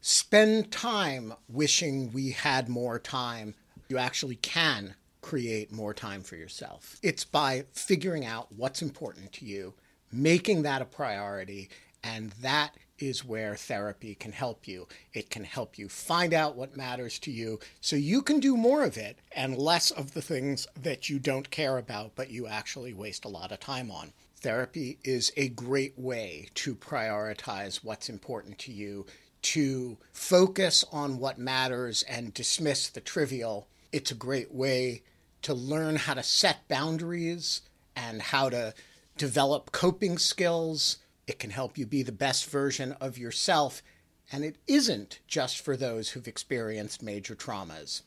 [0.00, 3.54] spend time wishing we had more time.
[3.88, 6.96] You actually can create more time for yourself.
[7.02, 9.74] It's by figuring out what's important to you
[10.12, 11.68] making that a priority.
[12.02, 14.86] And that is where therapy can help you.
[15.12, 18.84] It can help you find out what matters to you so you can do more
[18.84, 22.92] of it and less of the things that you don't care about, but you actually
[22.92, 24.12] waste a lot of time on.
[24.38, 29.06] Therapy is a great way to prioritize what's important to you,
[29.42, 33.68] to focus on what matters and dismiss the trivial.
[33.92, 35.02] It's a great way
[35.42, 37.62] to learn how to set boundaries
[37.94, 38.74] and how to
[39.16, 40.98] develop coping skills.
[41.26, 43.82] It can help you be the best version of yourself.
[44.30, 48.02] And it isn't just for those who've experienced major traumas.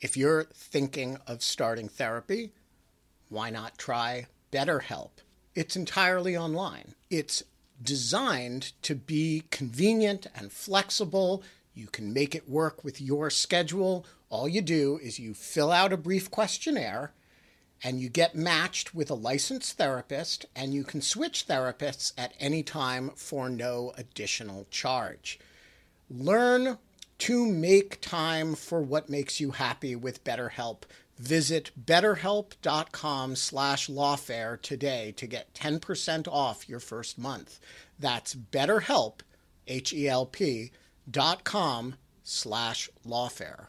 [0.00, 2.52] If you're thinking of starting therapy,
[3.28, 5.10] why not try BetterHelp?
[5.54, 6.94] It's entirely online.
[7.10, 7.42] It's
[7.82, 11.42] designed to be convenient and flexible.
[11.74, 14.06] You can make it work with your schedule.
[14.28, 17.12] All you do is you fill out a brief questionnaire
[17.82, 22.62] and you get matched with a licensed therapist, and you can switch therapists at any
[22.62, 25.38] time for no additional charge.
[26.10, 26.78] Learn
[27.18, 30.82] to make time for what makes you happy with BetterHelp.
[31.18, 37.58] Visit betterhelp.com slash lawfare today to get 10% off your first month.
[37.98, 39.20] That's betterhelp,
[39.66, 40.72] H-E-L-P,
[41.10, 43.68] dot com slash lawfare.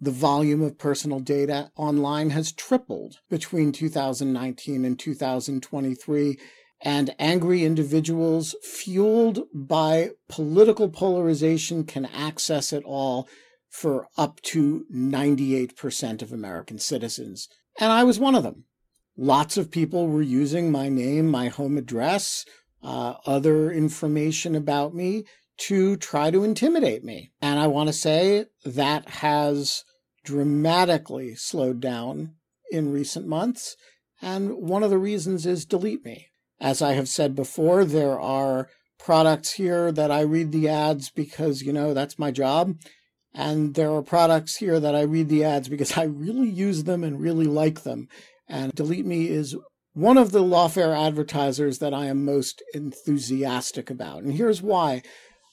[0.00, 6.38] The volume of personal data online has tripled between 2019 and 2023
[6.80, 13.28] and angry individuals fueled by political polarization can access it all
[13.68, 17.48] for up to 98% of American citizens.
[17.80, 18.64] And I was one of them.
[19.16, 22.44] Lots of people were using my name, my home address,
[22.82, 25.24] uh, other information about me
[25.58, 27.32] to try to intimidate me.
[27.42, 29.84] And I want to say that has
[30.28, 32.34] dramatically slowed down
[32.70, 33.76] in recent months.
[34.20, 36.26] And one of the reasons is Delete Me.
[36.60, 38.68] As I have said before, there are
[38.98, 42.76] products here that I read the ads because, you know, that's my job.
[43.32, 47.02] And there are products here that I read the ads because I really use them
[47.02, 48.08] and really like them.
[48.46, 49.56] And Delete Me is
[49.94, 54.24] one of the lawfare advertisers that I am most enthusiastic about.
[54.24, 55.02] And here's why.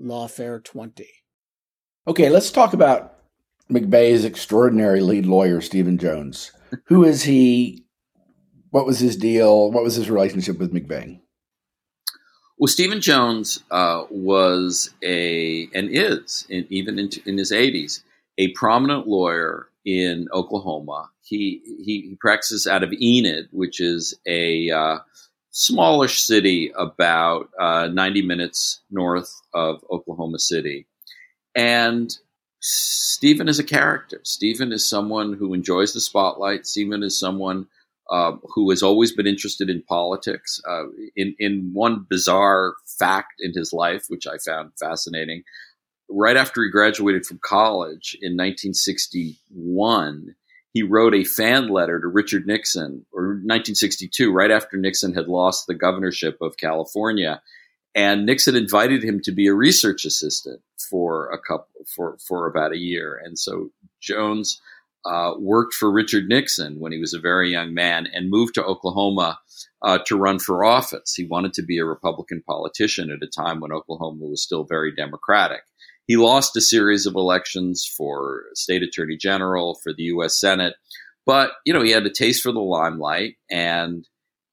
[0.00, 1.06] lawfare20.
[2.08, 3.14] Okay, let's talk about
[3.70, 6.52] McVeigh's extraordinary lead lawyer, Stephen Jones.
[6.86, 7.84] Who is he?
[8.70, 9.70] What was his deal?
[9.70, 11.20] What was his relationship with McVeigh?
[12.58, 18.02] Well, Stephen Jones uh, was a and is in, even in, in his 80s
[18.38, 21.10] a prominent lawyer in Oklahoma.
[21.22, 24.98] He he, he practices out of Enid, which is a uh,
[25.56, 30.86] smallish city about uh, 90 minutes north of Oklahoma City.
[31.54, 32.14] And
[32.60, 34.20] Stephen is a character.
[34.22, 36.66] Stephen is someone who enjoys the spotlight.
[36.66, 37.66] Stephen is someone
[38.10, 40.60] uh, who has always been interested in politics.
[40.68, 45.42] Uh, in in one bizarre fact in his life, which I found fascinating,
[46.10, 50.34] right after he graduated from college in 1961,
[50.76, 55.66] he wrote a fan letter to Richard Nixon, or 1962, right after Nixon had lost
[55.66, 57.40] the governorship of California.
[57.94, 60.60] And Nixon invited him to be a research assistant
[60.90, 63.18] for a couple for for about a year.
[63.24, 63.70] And so
[64.02, 64.60] Jones
[65.06, 68.64] uh, worked for Richard Nixon when he was a very young man and moved to
[68.64, 69.38] Oklahoma
[69.80, 71.14] uh, to run for office.
[71.14, 74.94] He wanted to be a Republican politician at a time when Oklahoma was still very
[74.94, 75.62] Democratic.
[76.06, 80.38] He lost a series of elections for state attorney general, for the U.S.
[80.38, 80.74] Senate,
[81.24, 84.06] but you know he had a taste for the limelight, and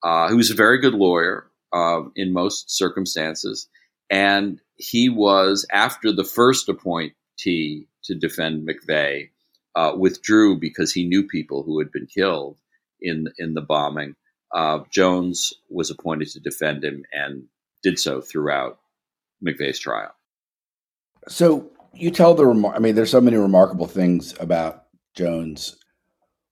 [0.04, 3.68] uh, he was a very good lawyer uh, in most circumstances.
[4.10, 9.30] And he was after the first appointee to defend McVeigh
[9.76, 12.58] uh, withdrew because he knew people who had been killed
[13.02, 14.16] in in the bombing.
[14.54, 17.46] Uh, Jones was appointed to defend him and
[17.82, 18.80] did so throughout
[19.46, 20.14] McVeigh's trial.
[21.28, 25.78] So you tell the I mean, there's so many remarkable things about Jones.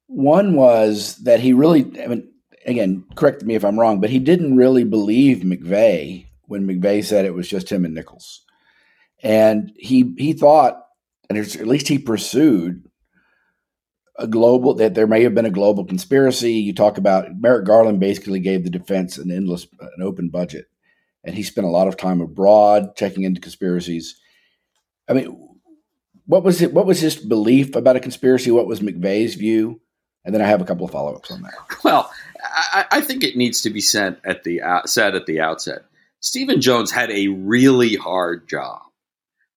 [0.08, 2.32] One was that he really, I mean,
[2.66, 7.26] again, correct me if I'm wrong, but he didn't really believe McVeigh when McVeigh said
[7.26, 8.42] it was just him and Nichols.
[9.24, 10.84] And he he thought,
[11.30, 12.84] and at least he pursued
[14.18, 16.54] a global that there may have been a global conspiracy.
[16.54, 20.66] You talk about Merrick Garland basically gave the defense an endless, an open budget,
[21.24, 24.20] and he spent a lot of time abroad checking into conspiracies.
[25.12, 25.50] I mean,
[26.26, 26.74] what was it?
[26.74, 28.50] What was his belief about a conspiracy?
[28.50, 29.82] What was McVeigh's view?
[30.24, 31.54] And then I have a couple of follow ups on that.
[31.84, 35.42] Well, I, I, think it needs to be said at the uh, said at the
[35.42, 35.84] outset.
[36.22, 38.82] Stephen Jones had a really hard job.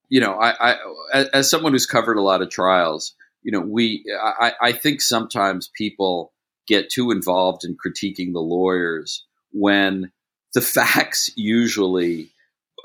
[0.09, 0.73] You know, I,
[1.13, 5.01] I as someone who's covered a lot of trials, you know, we I, I think
[5.01, 6.33] sometimes people
[6.67, 10.11] get too involved in critiquing the lawyers when
[10.55, 12.31] the facts usually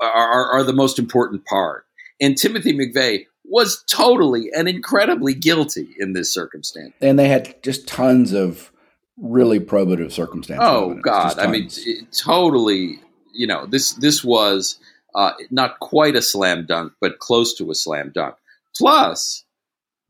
[0.00, 1.84] are, are the most important part.
[2.20, 6.92] And Timothy McVeigh was totally and incredibly guilty in this circumstance.
[7.00, 8.70] And they had just tons of
[9.16, 10.66] really probative circumstances.
[10.66, 11.38] Oh God!
[11.38, 13.00] I mean, it, totally.
[13.32, 14.78] You know, this this was
[15.14, 18.36] uh, not quite a slam dunk, but close to a slam dunk.
[18.76, 19.44] Plus,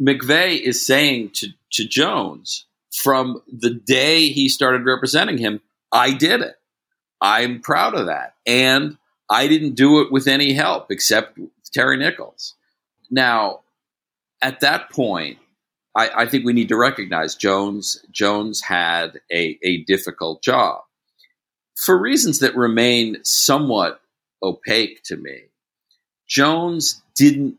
[0.01, 5.61] McVeigh is saying to, to Jones from the day he started representing him,
[5.93, 6.57] I did it.
[7.21, 8.35] I'm proud of that.
[8.47, 8.97] And
[9.29, 11.39] I didn't do it with any help except
[11.73, 12.55] Terry Nichols.
[13.11, 13.61] Now,
[14.43, 15.39] at that point,
[15.97, 20.83] I, I think we need to recognize Jones Jones had a, a difficult job.
[21.77, 24.01] For reasons that remain somewhat
[24.43, 25.45] opaque to me,
[26.29, 27.57] Jones didn't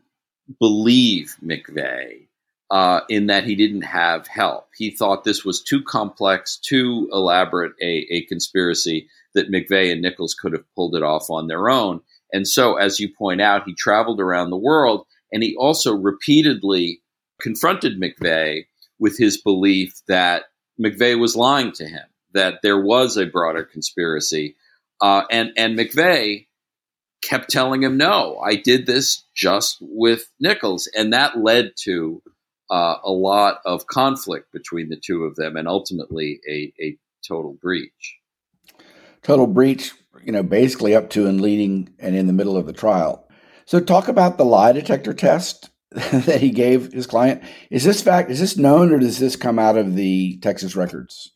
[0.58, 2.26] believe McVeigh
[2.70, 4.68] uh, in that he didn't have help.
[4.76, 10.34] He thought this was too complex, too elaborate a, a conspiracy that McVeigh and Nichols
[10.34, 12.00] could have pulled it off on their own.
[12.32, 17.02] And so, as you point out, he traveled around the world and he also repeatedly
[17.40, 18.66] confronted McVeigh
[18.98, 20.44] with his belief that
[20.80, 24.56] McVeigh was lying to him, that there was a broader conspiracy.
[25.00, 26.46] Uh, and, and McVeigh
[27.22, 30.88] kept telling him, no, I did this just with Nichols.
[30.94, 32.22] And that led to
[32.70, 37.56] uh, a lot of conflict between the two of them and ultimately a, a total
[37.60, 38.18] breach.
[39.22, 39.92] Total breach,
[40.24, 43.28] you know, basically up to and leading and in the middle of the trial.
[43.64, 47.42] So, talk about the lie detector test that he gave his client.
[47.70, 51.30] Is this fact, is this known or does this come out of the Texas records?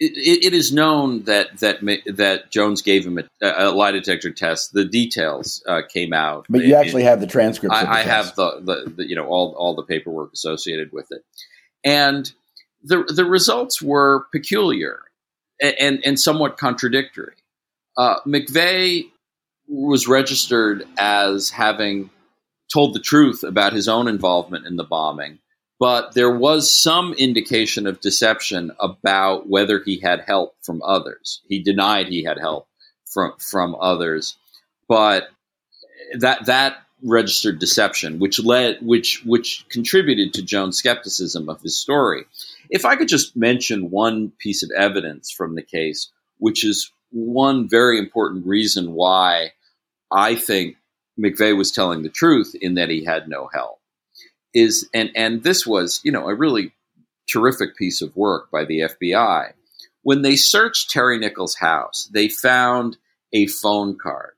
[0.00, 4.72] it, it is known that that that Jones gave him a, a lie detector test.
[4.72, 7.74] The details uh, came out, but you actually have the transcript.
[7.74, 11.08] I, the I have the, the, the, you know all all the paperwork associated with
[11.10, 11.22] it,
[11.84, 12.30] and
[12.82, 15.02] the the results were peculiar
[15.60, 17.34] and and, and somewhat contradictory.
[18.00, 19.10] Uh, McVeigh
[19.68, 22.10] was registered as having
[22.72, 25.38] told the truth about his own involvement in the bombing
[25.80, 31.40] but there was some indication of deception about whether he had help from others.
[31.48, 32.68] He denied he had help
[33.06, 34.36] from from others,
[34.88, 35.30] but
[36.18, 42.26] that that registered deception, which led which which contributed to Jones' skepticism of his story.
[42.68, 47.68] If I could just mention one piece of evidence from the case, which is one
[47.68, 49.52] very important reason why
[50.10, 50.76] I think
[51.18, 53.80] McVeigh was telling the truth in that he had no help
[54.52, 56.72] is and and this was you know a really
[57.28, 59.52] terrific piece of work by the FBI.
[60.02, 62.96] When they searched Terry Nichols' house, they found
[63.32, 64.32] a phone card,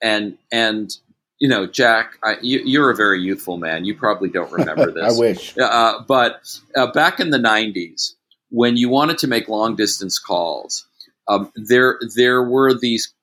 [0.00, 0.94] and and
[1.40, 3.86] you know, Jack, I, you, are a very youthful man.
[3.86, 5.16] You probably don't remember this.
[5.16, 5.56] I wish.
[5.58, 8.12] Uh, but uh, back in the '90s,
[8.50, 10.86] when you wanted to make long distance calls,
[11.30, 13.14] um, there there were these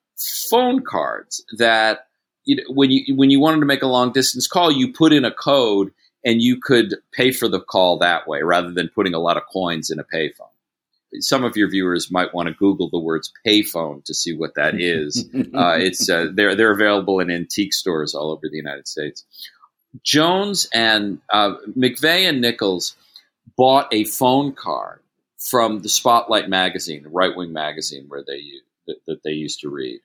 [0.50, 2.06] phone cards that
[2.44, 5.12] you know, when you when you wanted to make a long distance call, you put
[5.12, 5.92] in a code
[6.24, 9.44] and you could pay for the call that way rather than putting a lot of
[9.52, 10.48] coins in a payphone.
[11.20, 14.80] Some of your viewers might want to Google the words payphone to see what that
[14.80, 15.28] is.
[15.54, 19.24] uh, it's uh, they're they're available in antique stores all over the United States.
[20.02, 22.96] Jones and uh, McVeigh and Nichols
[23.56, 25.00] bought a phone card
[25.38, 28.42] from the Spotlight magazine, the right wing magazine where they
[28.86, 30.00] that, that they used to read,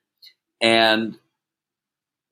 [0.61, 1.17] and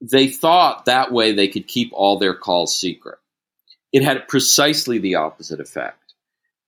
[0.01, 3.19] they thought that way they could keep all their calls secret.
[3.91, 5.97] It had precisely the opposite effect.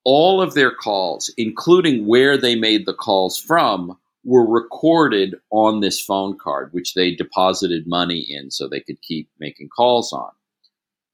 [0.04, 6.00] All of their calls, including where they made the calls from, were recorded on this
[6.00, 10.32] phone card, which they deposited money in so they could keep making calls on.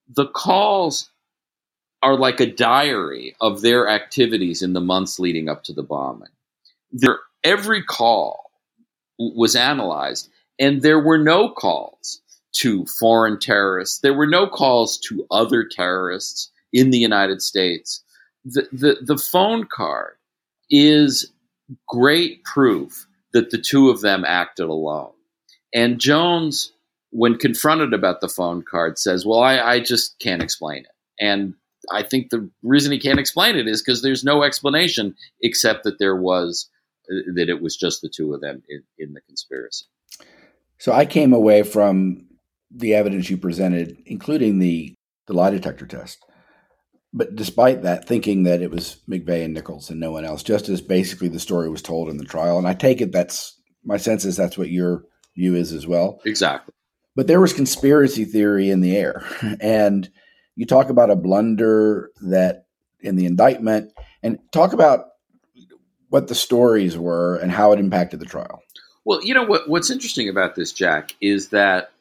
[0.09, 1.09] The calls
[2.01, 6.29] are like a diary of their activities in the months leading up to the bombing.
[6.91, 8.51] Their, every call
[9.17, 10.29] was analyzed,
[10.59, 12.21] and there were no calls
[12.53, 13.99] to foreign terrorists.
[13.99, 18.03] There were no calls to other terrorists in the United States.
[18.45, 20.15] The, the, the phone card
[20.69, 21.31] is
[21.87, 25.11] great proof that the two of them acted alone.
[25.73, 26.71] And Jones,
[27.11, 30.91] when confronted about the phone card, says, Well, I, I just can't explain it.
[31.19, 31.53] And
[31.91, 35.99] I think the reason he can't explain it is because there's no explanation except that
[35.99, 36.69] there was
[37.11, 39.85] uh, that it was just the two of them in, in the conspiracy.
[40.77, 42.27] So I came away from
[42.71, 44.93] the evidence you presented, including the
[45.27, 46.23] the lie detector test,
[47.13, 50.69] but despite that, thinking that it was McVeigh and Nichols and no one else, just
[50.69, 52.57] as basically the story was told in the trial.
[52.57, 55.03] And I take it that's my sense is that's what your
[55.35, 56.21] view is as well.
[56.25, 56.73] Exactly.
[57.15, 59.23] But there was conspiracy theory in the air,
[59.59, 60.09] and
[60.59, 62.65] you talk about a blunder that
[62.99, 65.05] in the indictment, and talk about
[66.09, 68.61] what the stories were and how it impacted the trial.
[69.05, 71.91] Well, you know what, what's interesting about this, Jack, is that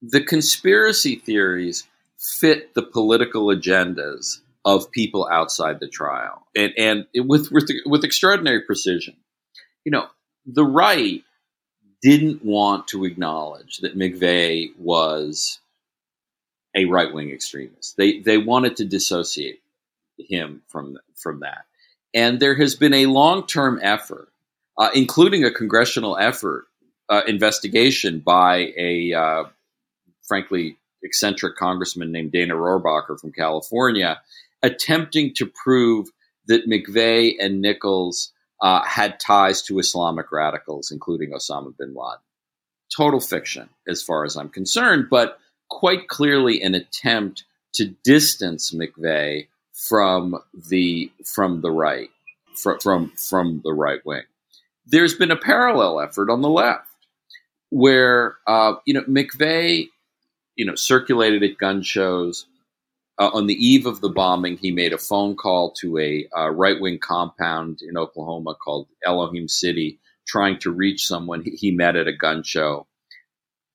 [0.00, 1.86] the conspiracy theories
[2.18, 8.62] fit the political agendas of people outside the trial, and and with with, with extraordinary
[8.62, 9.16] precision.
[9.84, 10.06] You know,
[10.46, 11.22] the right
[12.00, 15.59] didn't want to acknowledge that McVeigh was
[16.74, 17.96] a right wing extremist.
[17.96, 19.60] They they wanted to dissociate
[20.18, 21.64] him from from that,
[22.14, 24.28] and there has been a long term effort,
[24.78, 26.66] uh, including a congressional effort
[27.08, 29.44] uh, investigation by a uh,
[30.22, 34.20] frankly eccentric congressman named Dana Rohrabacher from California,
[34.62, 36.08] attempting to prove
[36.46, 42.20] that McVeigh and Nichols uh, had ties to Islamic radicals, including Osama bin Laden.
[42.94, 45.38] Total fiction, as far as I'm concerned, but
[45.70, 47.44] quite clearly an attempt
[47.74, 50.36] to distance McVeigh from
[50.68, 52.10] the from the right,
[52.54, 54.24] from from, from the right wing.
[54.86, 56.88] There's been a parallel effort on the left,
[57.70, 59.88] where uh, you know McVeigh
[60.60, 62.44] you know, circulated at gun shows.
[63.18, 66.50] Uh, on the eve of the bombing, he made a phone call to a uh,
[66.50, 72.08] right wing compound in Oklahoma called Elohim City, trying to reach someone he met at
[72.08, 72.86] a gun show.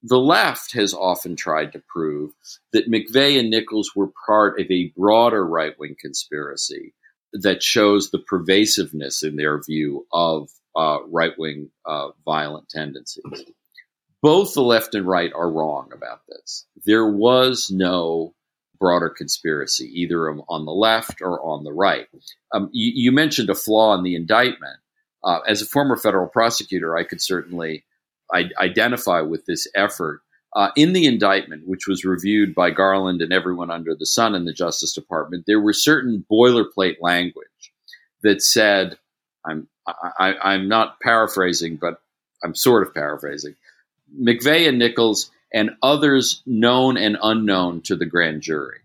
[0.08, 2.32] The left has often tried to prove
[2.72, 6.94] that McVeigh and Nichols were part of a broader right wing conspiracy
[7.32, 13.44] that shows the pervasiveness, in their view, of uh, right wing uh, violent tendencies
[14.26, 16.66] both the left and right are wrong about this.
[16.84, 18.34] There was no
[18.80, 22.08] broader conspiracy, either on the left or on the right.
[22.52, 24.78] Um, you, you, mentioned a flaw in the indictment.
[25.24, 27.84] Uh, as a former federal prosecutor, I could certainly
[28.32, 30.22] I- identify with this effort.
[30.54, 34.46] Uh, in the indictment, which was reviewed by Garland and everyone under the sun in
[34.46, 37.72] the Justice Department, there were certain boilerplate language
[38.22, 38.96] that said,
[39.44, 42.00] "I'm I, I'm not paraphrasing, but
[42.42, 43.54] I'm sort of paraphrasing."
[44.18, 48.78] McVeigh and Nichols and others known and unknown to the grand jury,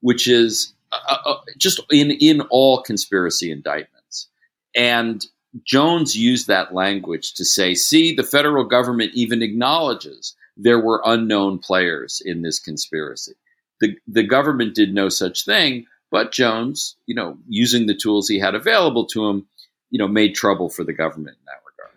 [0.00, 4.28] which is uh, uh, just in in all conspiracy indictments.
[4.76, 5.26] And
[5.62, 11.58] Jones used that language to say, "See, the federal government even acknowledges there were unknown
[11.58, 13.34] players in this conspiracy.
[13.80, 18.38] The the government did no such thing." But Jones, you know, using the tools he
[18.38, 19.46] had available to him,
[19.90, 21.90] you know, made trouble for the government in that regard.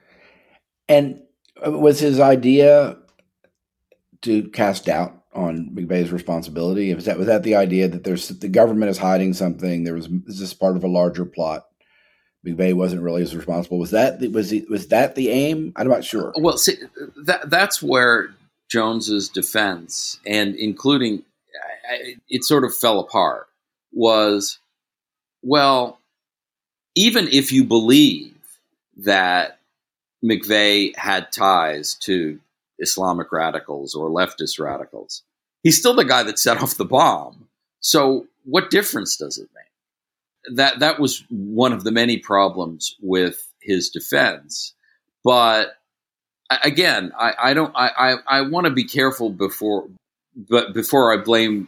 [0.90, 1.22] And
[1.66, 2.98] uh, was his idea
[4.24, 6.94] to cast doubt on McVeigh's responsibility?
[6.94, 9.84] Was that was that the idea that there's the government is hiding something?
[9.84, 11.68] There was is this part of a larger plot?
[12.48, 13.78] McVeigh wasn't really as responsible.
[13.78, 15.74] Was that was he, was that the aim?
[15.76, 16.34] I'm not sure.
[16.38, 16.78] Well, see,
[17.26, 18.30] that that's where
[18.70, 21.24] Jones's defense and including
[22.30, 23.48] it sort of fell apart
[23.94, 24.60] was
[25.42, 26.00] well,
[26.96, 28.36] even if you believe
[28.98, 29.60] that
[30.24, 32.40] McVeigh had ties to
[32.80, 35.24] Islamic radicals or leftist radicals.
[35.64, 37.48] He's still the guy that set off the bomb.
[37.80, 39.67] So what difference does it make?
[40.56, 44.74] That that was one of the many problems with his defense.
[45.24, 45.74] But
[46.64, 49.88] again, I, I don't I, I, I want to be careful before
[50.36, 51.68] but before I blame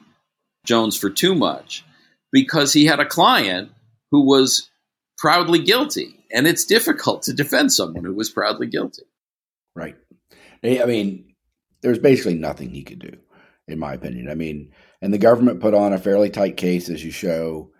[0.65, 1.83] Jones for too much
[2.31, 3.71] because he had a client
[4.11, 4.69] who was
[5.17, 9.03] proudly guilty and it's difficult to defend someone who was proudly guilty.
[9.75, 9.95] Right.
[10.63, 11.33] I mean,
[11.81, 13.17] there's basically nothing he could do,
[13.67, 14.29] in my opinion.
[14.29, 14.71] I mean,
[15.01, 17.71] and the government put on a fairly tight case, as you show,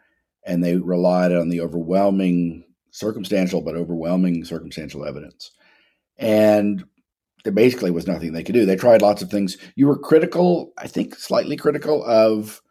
[0.46, 5.52] and they relied on the overwhelming circumstantial, but overwhelming circumstantial evidence.
[6.18, 6.84] And
[7.44, 8.66] there basically was nothing they could do.
[8.66, 9.58] They tried lots of things.
[9.76, 12.62] You were critical, I think, slightly critical of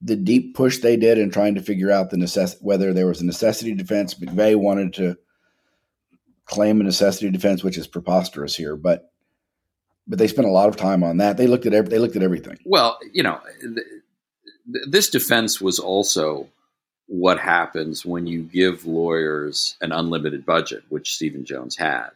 [0.00, 3.20] the deep push they did in trying to figure out the necess- whether there was
[3.20, 4.14] a necessity defense.
[4.14, 5.16] McVeigh wanted to
[6.46, 9.08] claim a necessity defense, which is preposterous here, but
[10.08, 11.36] but they spent a lot of time on that.
[11.36, 12.58] They looked at every, they looked at everything.
[12.64, 13.86] Well, you know, th-
[14.90, 16.48] this defense was also
[17.14, 22.08] what happens when you give lawyers an unlimited budget, which Stephen Jones had.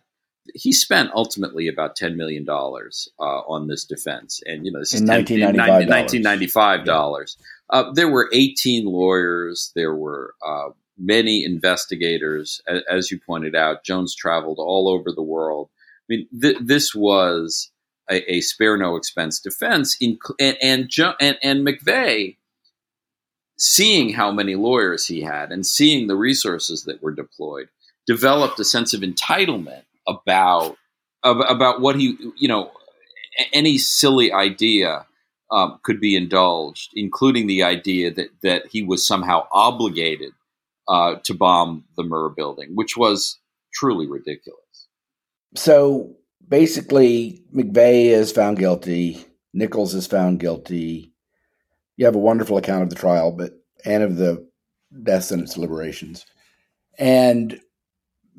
[0.54, 4.40] he spent ultimately about $10 million uh, on this defense.
[4.46, 7.36] And, you know, this In is 10 in 1995 1995 dollars.
[7.68, 9.72] Uh, there were 18 lawyers.
[9.74, 12.60] There were uh, many investigators.
[12.90, 15.68] As you pointed out, Jones traveled all over the world.
[15.74, 17.70] I mean, th- this was
[18.08, 19.96] a, a spare no expense defense.
[20.00, 22.36] In, and, and, jo- and, and McVeigh,
[23.56, 27.68] seeing how many lawyers he had and seeing the resources that were deployed,
[28.06, 30.76] developed a sense of entitlement about
[31.24, 32.70] about what he you know
[33.52, 35.06] any silly idea
[35.50, 40.32] um, could be indulged, including the idea that that he was somehow obligated
[40.88, 43.38] uh, to bomb the Murrah building, which was
[43.72, 44.60] truly ridiculous.
[45.54, 49.24] So basically, McVeigh is found guilty.
[49.52, 51.12] Nichols is found guilty.
[51.96, 53.52] You have a wonderful account of the trial, but
[53.84, 54.46] and of the
[55.02, 56.26] death sentence deliberations.
[56.98, 57.60] And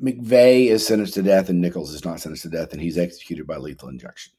[0.02, 3.46] McVeigh is sentenced to death, and Nichols is not sentenced to death, and he's executed
[3.46, 4.32] by lethal injection.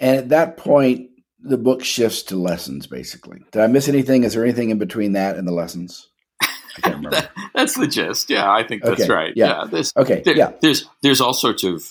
[0.00, 1.10] And at that point,
[1.40, 2.86] the book shifts to lessons.
[2.86, 4.24] Basically, did I miss anything?
[4.24, 6.08] Is there anything in between that and the lessons?
[6.42, 7.10] I can't remember.
[7.16, 8.30] That- that's the gist.
[8.30, 9.32] Yeah, I think that's Okay, right.
[9.36, 9.62] yeah.
[9.62, 10.52] Yeah, there's Okay, there- yeah.
[10.60, 11.84] there's there's all sorts of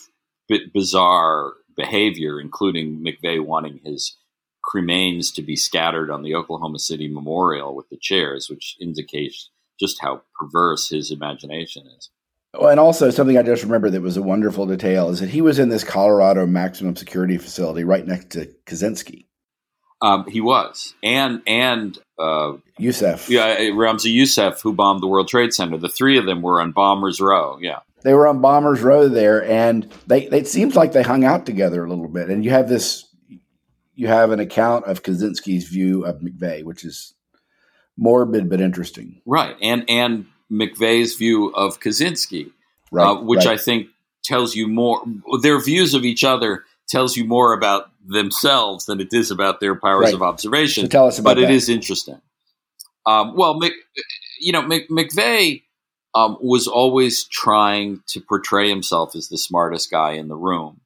[0.50, 4.18] bi- bizarre behavior, including McVeigh wanting his
[4.74, 9.50] cremains to be scattered on the Oklahoma City Memorial with the chairs, which indicates
[9.80, 12.10] just how perverse his imagination is.
[12.54, 15.42] Oh, and also something I just remember that was a wonderful detail is that he
[15.42, 19.26] was in this Colorado maximum security facility right next to Kaczynski,
[20.02, 23.30] Um, he was, and and uh, Youssef.
[23.30, 25.78] yeah, Ramzi Youssef, who bombed the World Trade Center.
[25.78, 27.58] The three of them were on Bombers Row.
[27.62, 31.46] Yeah, They were on Bombers Row there, and they it seems like they hung out
[31.46, 32.30] together a little bit.
[32.30, 33.08] And you have this,
[33.96, 37.14] you have an account of Kaczynski's view of McVeigh, which is
[37.98, 39.22] morbid but interesting.
[39.26, 39.56] right.
[39.62, 42.52] And and McVeigh's view of Kaczynski.
[42.94, 43.58] Right, uh, which right.
[43.60, 43.88] I think
[44.24, 45.02] tells you more.
[45.42, 49.76] Their views of each other tells you more about themselves than it is about their
[49.76, 50.14] powers Right.
[50.14, 50.84] of observation.
[50.86, 51.54] So tell us about but it that.
[51.54, 52.20] is interesting.
[53.06, 53.72] Um, well, Mc,
[54.42, 55.64] you know, Mc, McVeigh
[56.14, 60.82] um, was always trying to portray himself as the smartest guy in the room,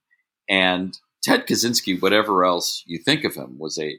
[0.48, 0.96] and
[1.26, 3.98] Ted Kaczynski, whatever else you think of him, was a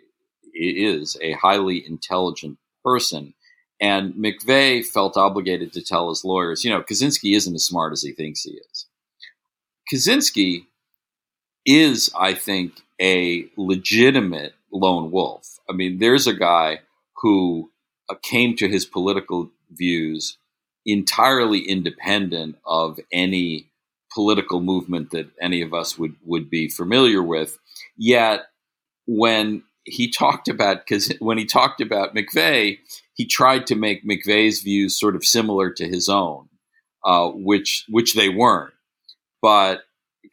[0.54, 3.34] is a highly intelligent person.
[3.80, 8.02] And McVeigh felt obligated to tell his lawyers, you know, Kaczynski isn't as smart as
[8.02, 8.86] he thinks he is.
[9.92, 10.66] Kaczynski
[11.66, 15.58] is, I think, a legitimate lone wolf.
[15.68, 16.80] I mean, there's a guy
[17.16, 17.70] who
[18.08, 20.38] uh, came to his political views
[20.86, 23.68] entirely independent of any
[24.16, 27.58] political movement that any of us would, would be familiar with.
[27.98, 28.46] Yet,
[29.06, 32.78] when he talked about because when he talked about McVeigh,
[33.12, 36.48] he tried to make McVeigh's views sort of similar to his own,
[37.04, 38.72] uh, which which they weren't.
[39.42, 39.82] But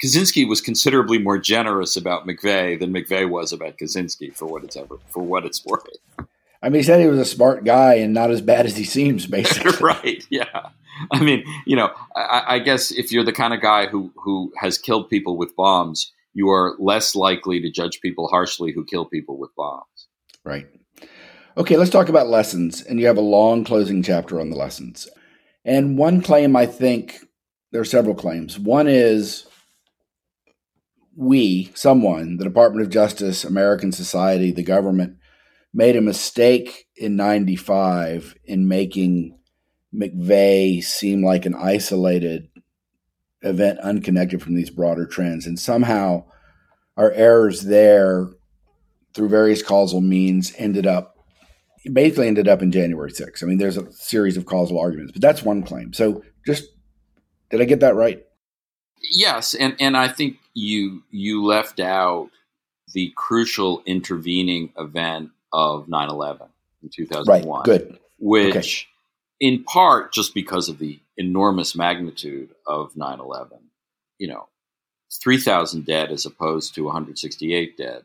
[0.02, 4.78] Kaczynski was considerably more generous about McVeigh than McVeigh was about Kaczynski, for what it's
[4.78, 5.86] ever for what it's worth.
[6.64, 8.86] I mean, he said he was a smart guy and not as bad as he
[8.86, 9.78] seems, basically.
[9.82, 10.26] right?
[10.30, 10.70] Yeah.
[11.12, 14.52] I mean, you know, I, I guess if you're the kind of guy who who
[14.58, 19.06] has killed people with bombs, you are less likely to judge people harshly who kill
[19.06, 20.08] people with bombs.
[20.44, 20.68] Right.
[21.56, 22.82] Okay, let's talk about lessons.
[22.82, 25.08] And you have a long closing chapter on the lessons.
[25.64, 27.20] And one claim, I think,
[27.72, 28.58] there are several claims.
[28.58, 29.46] One is
[31.16, 35.18] we, someone, the Department of Justice, American society, the government,
[35.74, 39.38] made a mistake in 95 in making
[39.94, 42.50] McVeigh seem like an isolated
[43.42, 45.46] event unconnected from these broader trends.
[45.46, 46.26] And somehow
[46.98, 48.30] our errors there
[49.14, 51.18] through various causal means ended up
[51.92, 53.44] basically ended up in January 6th.
[53.44, 55.92] I mean, there's a series of causal arguments, but that's one claim.
[55.92, 56.70] So just
[57.50, 58.24] did I get that right?
[59.12, 62.30] Yes, and and I think you you left out
[62.94, 66.48] the crucial intervening event of 9/11
[66.82, 67.58] in 2001.
[67.58, 67.66] Right.
[67.66, 68.00] Good.
[68.18, 68.68] which Okay.
[69.44, 73.60] In part just because of the enormous magnitude of 9-11
[74.18, 74.48] you know
[75.22, 78.04] 3000 dead as opposed to 168 dead.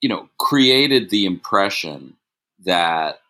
[0.00, 2.16] You know created the impression
[2.64, 3.20] that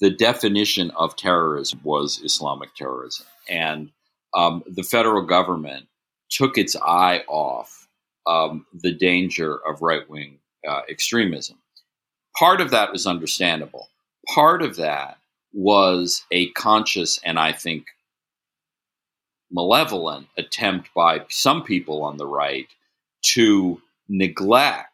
[0.00, 3.26] the definition of terrorism was islamic terrorism.
[3.48, 3.90] And
[4.34, 5.88] um, the federal government
[6.30, 7.88] took its eye off
[8.26, 11.58] um, the danger of right-wing uh, extremism.
[12.38, 13.88] Part of that was understandable.
[14.32, 15.18] Part of that
[15.52, 17.86] was a conscious and I think
[19.50, 22.68] malevolent attempt by some people on the right
[23.22, 24.88] to neglect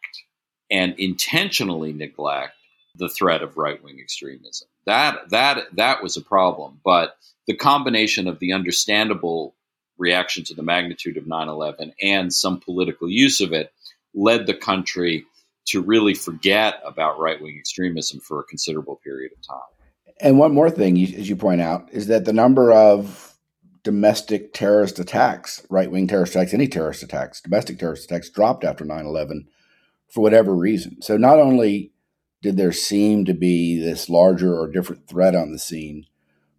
[0.71, 2.55] and intentionally neglect
[2.97, 4.69] the threat of right wing extremism.
[4.87, 6.81] That that that was a problem.
[6.85, 9.55] But the combination of the understandable
[9.97, 13.73] reaction to the magnitude of 9 11 and some political use of it
[14.15, 15.25] led the country
[15.67, 19.78] to really forget about right wing extremism for a considerable period of time.
[20.21, 23.37] And one more thing, as you point out, is that the number of
[23.85, 28.85] domestic terrorist attacks, right wing terrorist attacks, any terrorist attacks, domestic terrorist attacks dropped after
[28.85, 29.49] 9 11
[30.09, 31.01] for whatever reason.
[31.03, 31.93] So not only
[32.43, 36.07] did there seem to be this larger or different threat on the scene,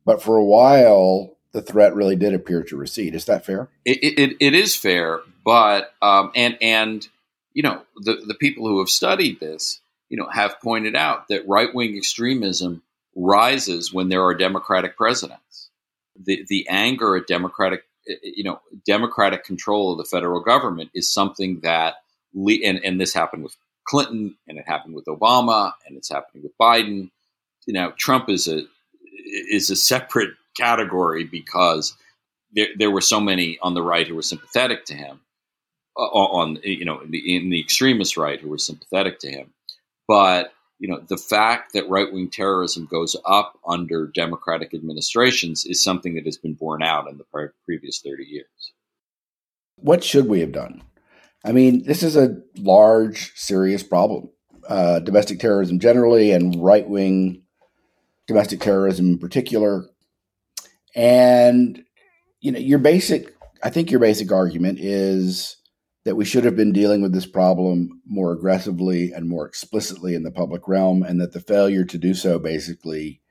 [0.05, 3.16] but for a while, the threat really did appear to recede.
[3.16, 3.70] Is that fair?
[3.86, 7.07] It, it, it is fair, but um, and and
[7.53, 11.47] you know the the people who have studied this, you know, have pointed out that
[11.47, 12.84] right wing extremism
[13.20, 15.70] rises when there are democratic presidents.
[16.22, 17.84] The the anger at democratic
[18.24, 21.96] you know democratic control of the federal government is something that
[22.34, 23.56] and and this happened with
[23.86, 27.10] Clinton and it happened with Obama and it's happening with Biden.
[27.66, 28.64] You know, Trump is a
[29.52, 31.96] is a separate category because
[32.54, 35.20] there, there were so many on the right who were sympathetic to him,
[35.98, 39.54] uh, on you know in the, in the extremist right who were sympathetic to him.
[40.08, 45.84] But you know the fact that right wing terrorism goes up under democratic administrations is
[45.84, 48.74] something that has been borne out in the pre- previous thirty years.
[49.76, 50.82] What should we have done?
[51.46, 54.30] I mean, this is a large, serious problem.
[54.68, 57.44] Uh, domestic terrorism generally, and right wing
[58.28, 59.86] domestic terrorism in particular.
[60.96, 61.84] And
[62.40, 65.58] you know, your basic I think your basic argument is
[66.10, 70.24] that we should have been dealing with this problem more aggressively and more explicitly in
[70.24, 73.22] the public realm, and that the failure to do so basically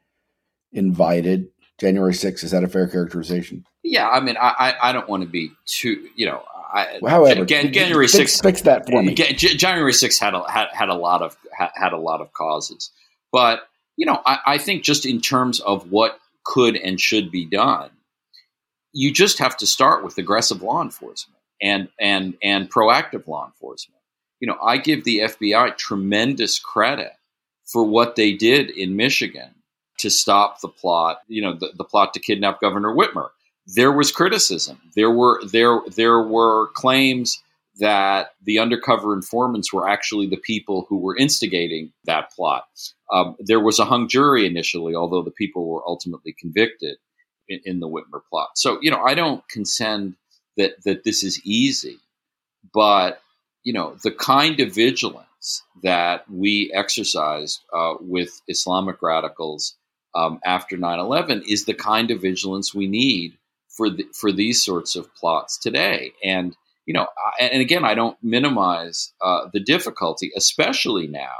[0.70, 1.48] invited
[1.78, 2.44] January 6th.
[2.44, 3.64] Is that a fair characterization?
[3.82, 7.44] Yeah, I mean, I, I don't want to be too, you know, I, well, however,
[7.44, 9.12] Jan- January 6th fix, fix, that for me.
[9.12, 12.92] January 6th had a, had, had a lot of had a lot of causes,
[13.32, 13.62] but
[13.96, 17.90] you know, I, I think just in terms of what could and should be done,
[18.92, 24.00] you just have to start with aggressive law enforcement and and and proactive law enforcement.
[24.40, 27.12] You know, I give the FBI tremendous credit
[27.64, 29.50] for what they did in Michigan
[29.98, 33.30] to stop the plot, you know, the, the plot to kidnap Governor Whitmer.
[33.66, 34.80] There was criticism.
[34.94, 37.42] There were there there were claims
[37.78, 42.64] that the undercover informants were actually the people who were instigating that plot.
[43.12, 46.96] Um, there was a hung jury initially, although the people were ultimately convicted
[47.48, 48.48] in, in, the Whitmer plot.
[48.56, 50.16] So, you know, I don't contend
[50.58, 51.98] that that this is easy,
[52.74, 53.22] but
[53.64, 59.76] you know, the kind of vigilance that we exercised uh, with Islamic radicals
[60.14, 63.38] um, after 9/11 is the kind of vigilance we need
[63.68, 67.06] for the, for these sorts of plots today, and you know,
[67.38, 71.36] and again, I don't minimize uh, the difficulty, especially now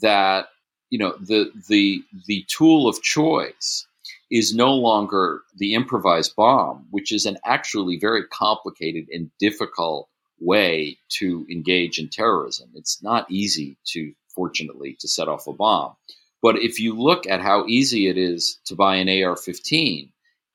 [0.00, 0.48] that
[0.90, 3.86] you know the the the tool of choice
[4.32, 10.08] is no longer the improvised bomb, which is an actually very complicated and difficult
[10.40, 12.70] way to engage in terrorism.
[12.74, 15.96] It's not easy to, fortunately, to set off a bomb.
[16.40, 20.10] But if you look at how easy it is to buy an AR 15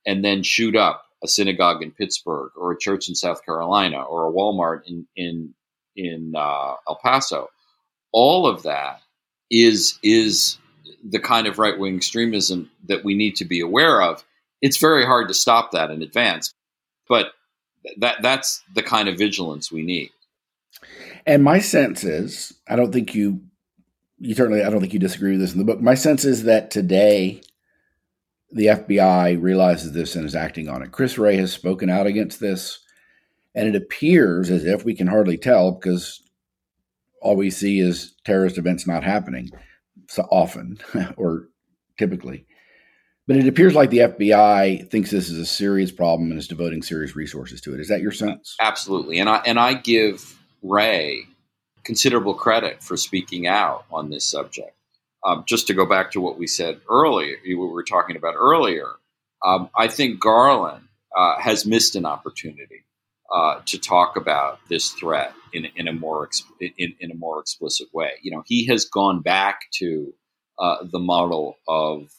[0.07, 4.27] and then shoot up a synagogue in Pittsburgh or a church in South Carolina or
[4.27, 5.53] a Walmart in in
[5.95, 7.49] in uh, El Paso.
[8.11, 9.01] All of that
[9.51, 10.57] is is
[11.03, 14.23] the kind of right wing extremism that we need to be aware of.
[14.61, 16.53] It's very hard to stop that in advance,
[17.07, 17.27] but
[17.97, 20.09] that that's the kind of vigilance we need.
[21.25, 23.41] And my sense is, I don't think you
[24.19, 25.81] you certainly I don't think you disagree with this in the book.
[25.81, 27.41] My sense is that today
[28.51, 30.91] the FBI realizes this and is acting on it.
[30.91, 32.79] Chris Wray has spoken out against this,
[33.53, 36.23] and it appears as if we can hardly tell because
[37.21, 39.51] all we see is terrorist events not happening
[40.07, 40.79] so often
[41.17, 41.47] or
[41.97, 42.45] typically.
[43.27, 46.81] But it appears like the FBI thinks this is a serious problem and is devoting
[46.81, 47.81] serious resources to it.
[47.81, 48.55] Is that your sense?
[48.61, 51.23] Absolutely, and I and I give Wray
[51.83, 54.77] considerable credit for speaking out on this subject
[55.25, 58.35] um, just to go back to what we said earlier, what we were talking about
[58.35, 58.87] earlier,
[59.45, 62.85] um, I think Garland uh, has missed an opportunity
[63.33, 67.87] uh, to talk about this threat in, in a more in, in, a more explicit
[67.93, 68.11] way.
[68.21, 70.13] You know, he has gone back to
[70.59, 72.09] uh, the model of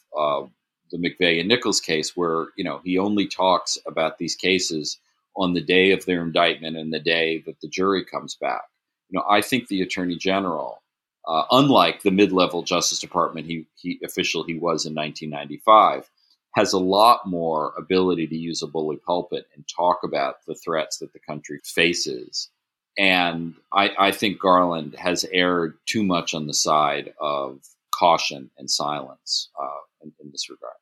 [0.90, 4.98] the McVeigh and Nichols case, where you know he only talks about these cases
[5.36, 8.62] on the day of their indictment and the day that the jury comes back.
[9.08, 10.82] You know, I think the attorney general
[11.28, 16.08] uh, unlike the mid-level Justice Department he, he official he was in 1995,
[16.54, 20.98] has a lot more ability to use a bully pulpit and talk about the threats
[20.98, 22.50] that the country faces.
[22.98, 27.60] And I, I think Garland has erred too much on the side of
[27.94, 29.66] caution and silence uh,
[30.02, 30.74] in, in this regard.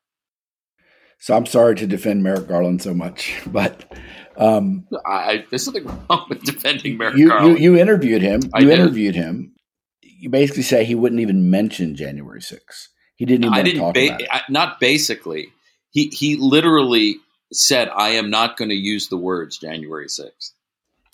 [1.19, 3.91] So I'm sorry to defend Merrick Garland so much, but
[4.37, 7.59] um, I, there's something wrong with defending Merrick you, Garland.
[7.59, 8.41] You, you interviewed him.
[8.53, 8.79] I you did.
[8.79, 9.53] interviewed him.
[10.01, 12.87] You basically say he wouldn't even mention January 6th.
[13.15, 13.79] He didn't even I didn't.
[13.81, 14.27] talk Ba- about it.
[14.31, 15.51] I, not basically.
[15.91, 17.17] He he literally
[17.51, 20.51] said, "I am not going to use the words January 6th.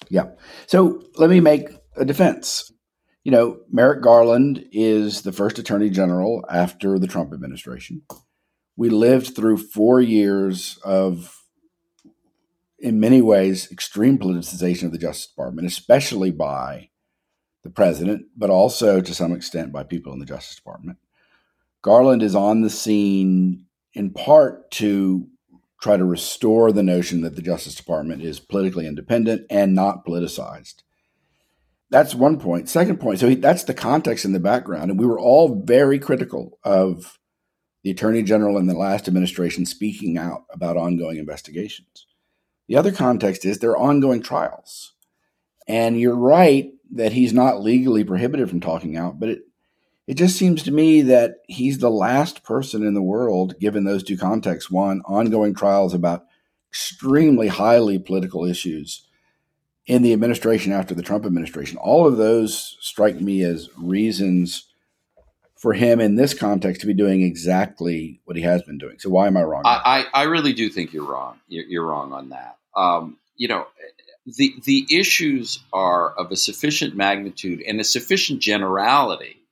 [0.09, 0.31] Yeah.
[0.67, 2.71] So let me make a defense.
[3.23, 8.01] You know, Merrick Garland is the first attorney general after the Trump administration.
[8.75, 11.43] We lived through four years of,
[12.79, 16.89] in many ways, extreme politicization of the Justice Department, especially by
[17.63, 20.97] the president, but also to some extent by people in the Justice Department.
[21.81, 25.27] Garland is on the scene in part to
[25.81, 30.75] try to restore the notion that the Justice Department is politically independent and not politicized.
[31.89, 32.69] That's one point.
[32.69, 34.89] Second point, so he, that's the context in the background.
[34.89, 37.19] And we were all very critical of
[37.83, 42.07] the Attorney General in the last administration speaking out about ongoing investigations.
[42.67, 44.93] The other context is there are ongoing trials.
[45.67, 49.39] And you're right that he's not legally prohibited from talking out, but it,
[50.07, 54.03] it just seems to me that he's the last person in the world, given those
[54.03, 56.25] two contexts one, ongoing trials about
[56.69, 59.07] extremely highly political issues
[59.85, 61.77] in the administration after the Trump administration.
[61.77, 64.67] All of those strike me as reasons
[65.55, 68.99] for him in this context to be doing exactly what he has been doing.
[68.99, 69.61] So why am I wrong?
[69.65, 71.39] I, I, I really do think you're wrong.
[71.47, 72.57] You're, you're wrong on that.
[72.75, 73.67] Um, you know,
[74.25, 79.42] the the issues are of a sufficient magnitude and a sufficient generality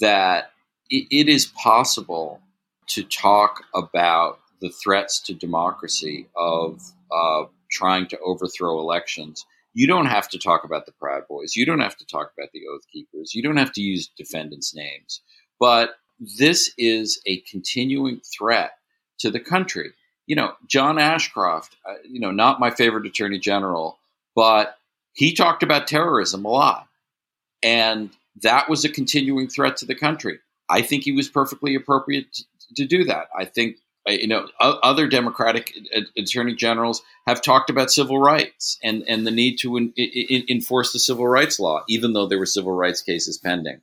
[0.00, 0.52] that
[0.90, 2.40] it, is possible
[2.88, 6.82] to talk about the threats to democracy of
[7.12, 9.44] uh, trying to overthrow elections.
[9.74, 11.54] You don't have to talk about the Proud Boys.
[11.54, 13.34] You don't have to talk about the Oath Keepers.
[13.34, 15.20] You don't have to use defendants' names.
[15.60, 15.90] But
[16.38, 18.72] this is a continuing threat
[19.20, 19.92] to the country.
[20.26, 23.98] You know, John Ashcroft, uh, you know, not my favorite attorney general,
[24.34, 24.76] but
[25.12, 26.86] he talked about terrorism a lot.
[27.62, 28.10] And
[28.42, 30.38] that was a continuing threat to the country.
[30.68, 32.44] I think he was perfectly appropriate to,
[32.76, 33.28] to do that.
[33.36, 33.76] I think
[34.08, 35.74] uh, you know other Democratic
[36.16, 40.92] attorney generals have talked about civil rights and and the need to in, in, enforce
[40.92, 43.80] the civil rights law, even though there were civil rights cases pending.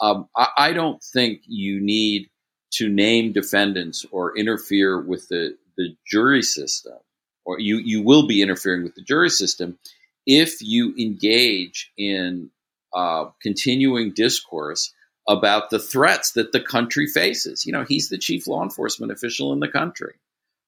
[0.00, 2.28] Um, I, I don't think you need
[2.72, 6.98] to name defendants or interfere with the the jury system,
[7.44, 9.78] or you you will be interfering with the jury system
[10.26, 12.50] if you engage in
[12.96, 14.92] uh, continuing discourse
[15.28, 17.66] about the threats that the country faces.
[17.66, 20.14] You know, he's the chief law enforcement official in the country,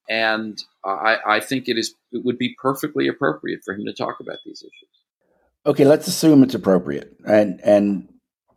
[0.08, 4.20] and I, I think it is it would be perfectly appropriate for him to talk
[4.20, 4.88] about these issues.
[5.66, 8.08] Okay, let's assume it's appropriate, and and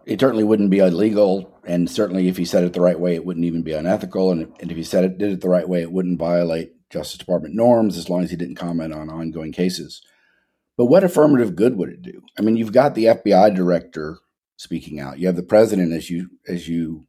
[0.05, 3.25] it certainly wouldn't be illegal, and certainly if he said it the right way, it
[3.25, 5.81] wouldn't even be unethical, and, and if he said it did it the right way,
[5.81, 10.01] it wouldn't violate Justice Department norms as long as he didn't comment on ongoing cases.
[10.77, 12.21] But what affirmative good would it do?
[12.37, 14.19] I mean, you've got the FBI director
[14.57, 15.19] speaking out.
[15.19, 17.07] You have the president, as you as you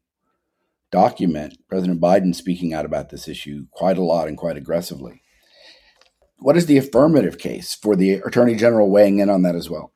[0.91, 5.23] document, President Biden speaking out about this issue quite a lot and quite aggressively.
[6.39, 9.93] What is the affirmative case for the attorney general weighing in on that as well?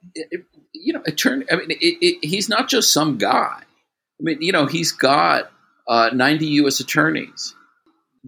[0.72, 1.44] You know, attorney.
[1.50, 3.60] I mean, it, he's not just some guy.
[3.60, 5.50] I mean, you know, he's got
[5.88, 6.80] uh, ninety U.S.
[6.80, 7.54] attorneys.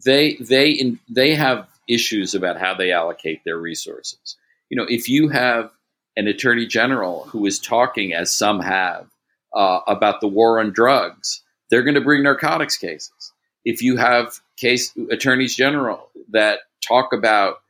[0.05, 4.37] They they in, they have issues about how they allocate their resources.
[4.71, 5.71] You know, if you have
[6.17, 9.07] an attorney general who is talking, as some have,
[9.55, 13.33] uh, about the war on drugs, they're going to bring narcotics cases.
[13.65, 17.61] If you have case attorneys general that talk about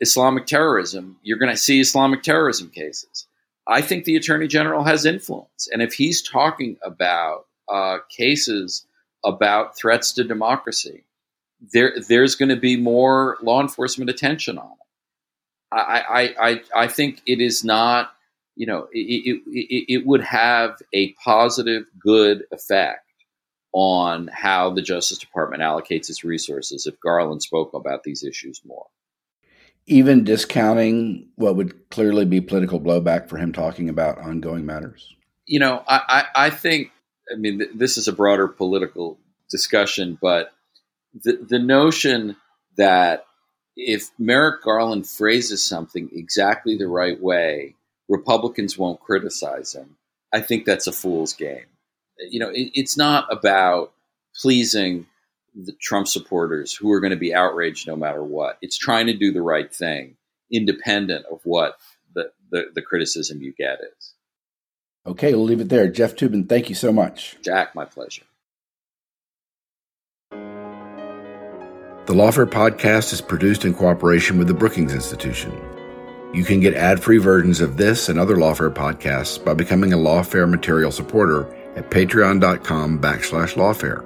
[0.00, 3.26] Islamic terrorism, you're going to see Islamic terrorism cases.
[3.66, 8.86] I think the attorney general has influence, and if he's talking about uh, cases
[9.24, 11.04] about threats to democracy,
[11.72, 14.86] there there's going to be more law enforcement attention on it.
[15.72, 16.00] I
[16.38, 18.12] I I, I think it is not
[18.60, 23.06] you know, it, it, it, would have a positive, good effect
[23.72, 28.86] on how the Justice Department allocates its resources if Garland spoke about these issues more.
[29.86, 35.14] Even discounting what would clearly be political blowback for him talking about ongoing matters?
[35.46, 36.90] You know, I, I, I think,
[37.32, 39.18] I mean, th- this is a broader political
[39.50, 40.52] discussion, but
[41.24, 42.36] the, the notion
[42.76, 43.24] that
[43.80, 47.74] if Merrick Garland phrases something exactly the right way,
[48.08, 49.96] Republicans won't criticize him.
[50.32, 51.66] I think that's a fool's game.
[52.18, 53.92] You know, it, it's not about
[54.40, 55.06] pleasing
[55.54, 58.58] the Trump supporters who are going to be outraged no matter what.
[58.62, 60.16] It's trying to do the right thing,
[60.52, 61.76] independent of what
[62.14, 64.12] the, the, the criticism you get is.
[65.06, 65.88] Okay, we'll leave it there.
[65.88, 67.36] Jeff Toobin, thank you so much.
[67.42, 68.22] Jack, my pleasure.
[72.06, 75.52] The Lawfare podcast is produced in cooperation with the Brookings Institution.
[76.32, 79.98] You can get ad free versions of this and other Lawfare podcasts by becoming a
[79.98, 84.04] Lawfare material supporter at patreon.com backslash lawfare.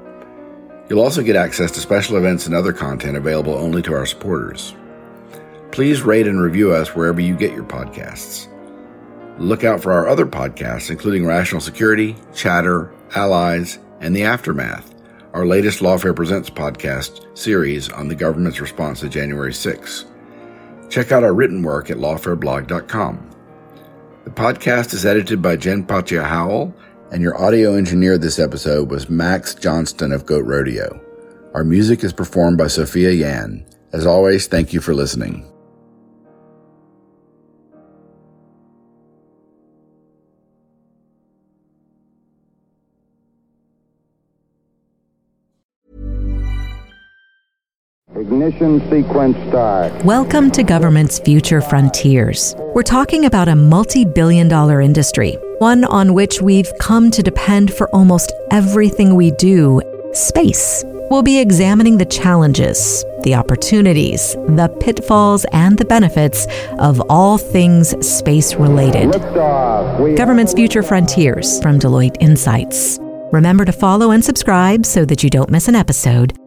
[0.91, 4.75] You'll also get access to special events and other content available only to our supporters.
[5.71, 8.49] Please rate and review us wherever you get your podcasts.
[9.39, 14.94] Look out for our other podcasts, including Rational Security, Chatter, Allies, and The Aftermath,
[15.35, 20.05] our latest Lawfare Presents podcast series on the government's response to January 6.
[20.89, 23.31] Check out our written work at lawfareblog.com.
[24.23, 26.73] The podcast is edited by Jen Patja Howell,
[27.11, 31.01] and your audio engineer this episode was Max Johnston of Goat Rodeo.
[31.53, 33.67] Our music is performed by Sophia Yan.
[33.93, 35.51] As always, thank you for listening.
[48.55, 50.05] Ignition sequence start.
[50.05, 52.55] Welcome to Government's Future Frontiers.
[52.73, 57.73] We're talking about a multi billion dollar industry, one on which we've come to depend
[57.73, 59.81] for almost everything we do
[60.13, 60.85] space.
[61.11, 66.47] We'll be examining the challenges, the opportunities, the pitfalls, and the benefits
[66.79, 69.11] of all things space related.
[70.17, 73.01] Government's Future Frontiers from Deloitte Insights.
[73.33, 76.39] Remember to follow and subscribe so that you don't miss an episode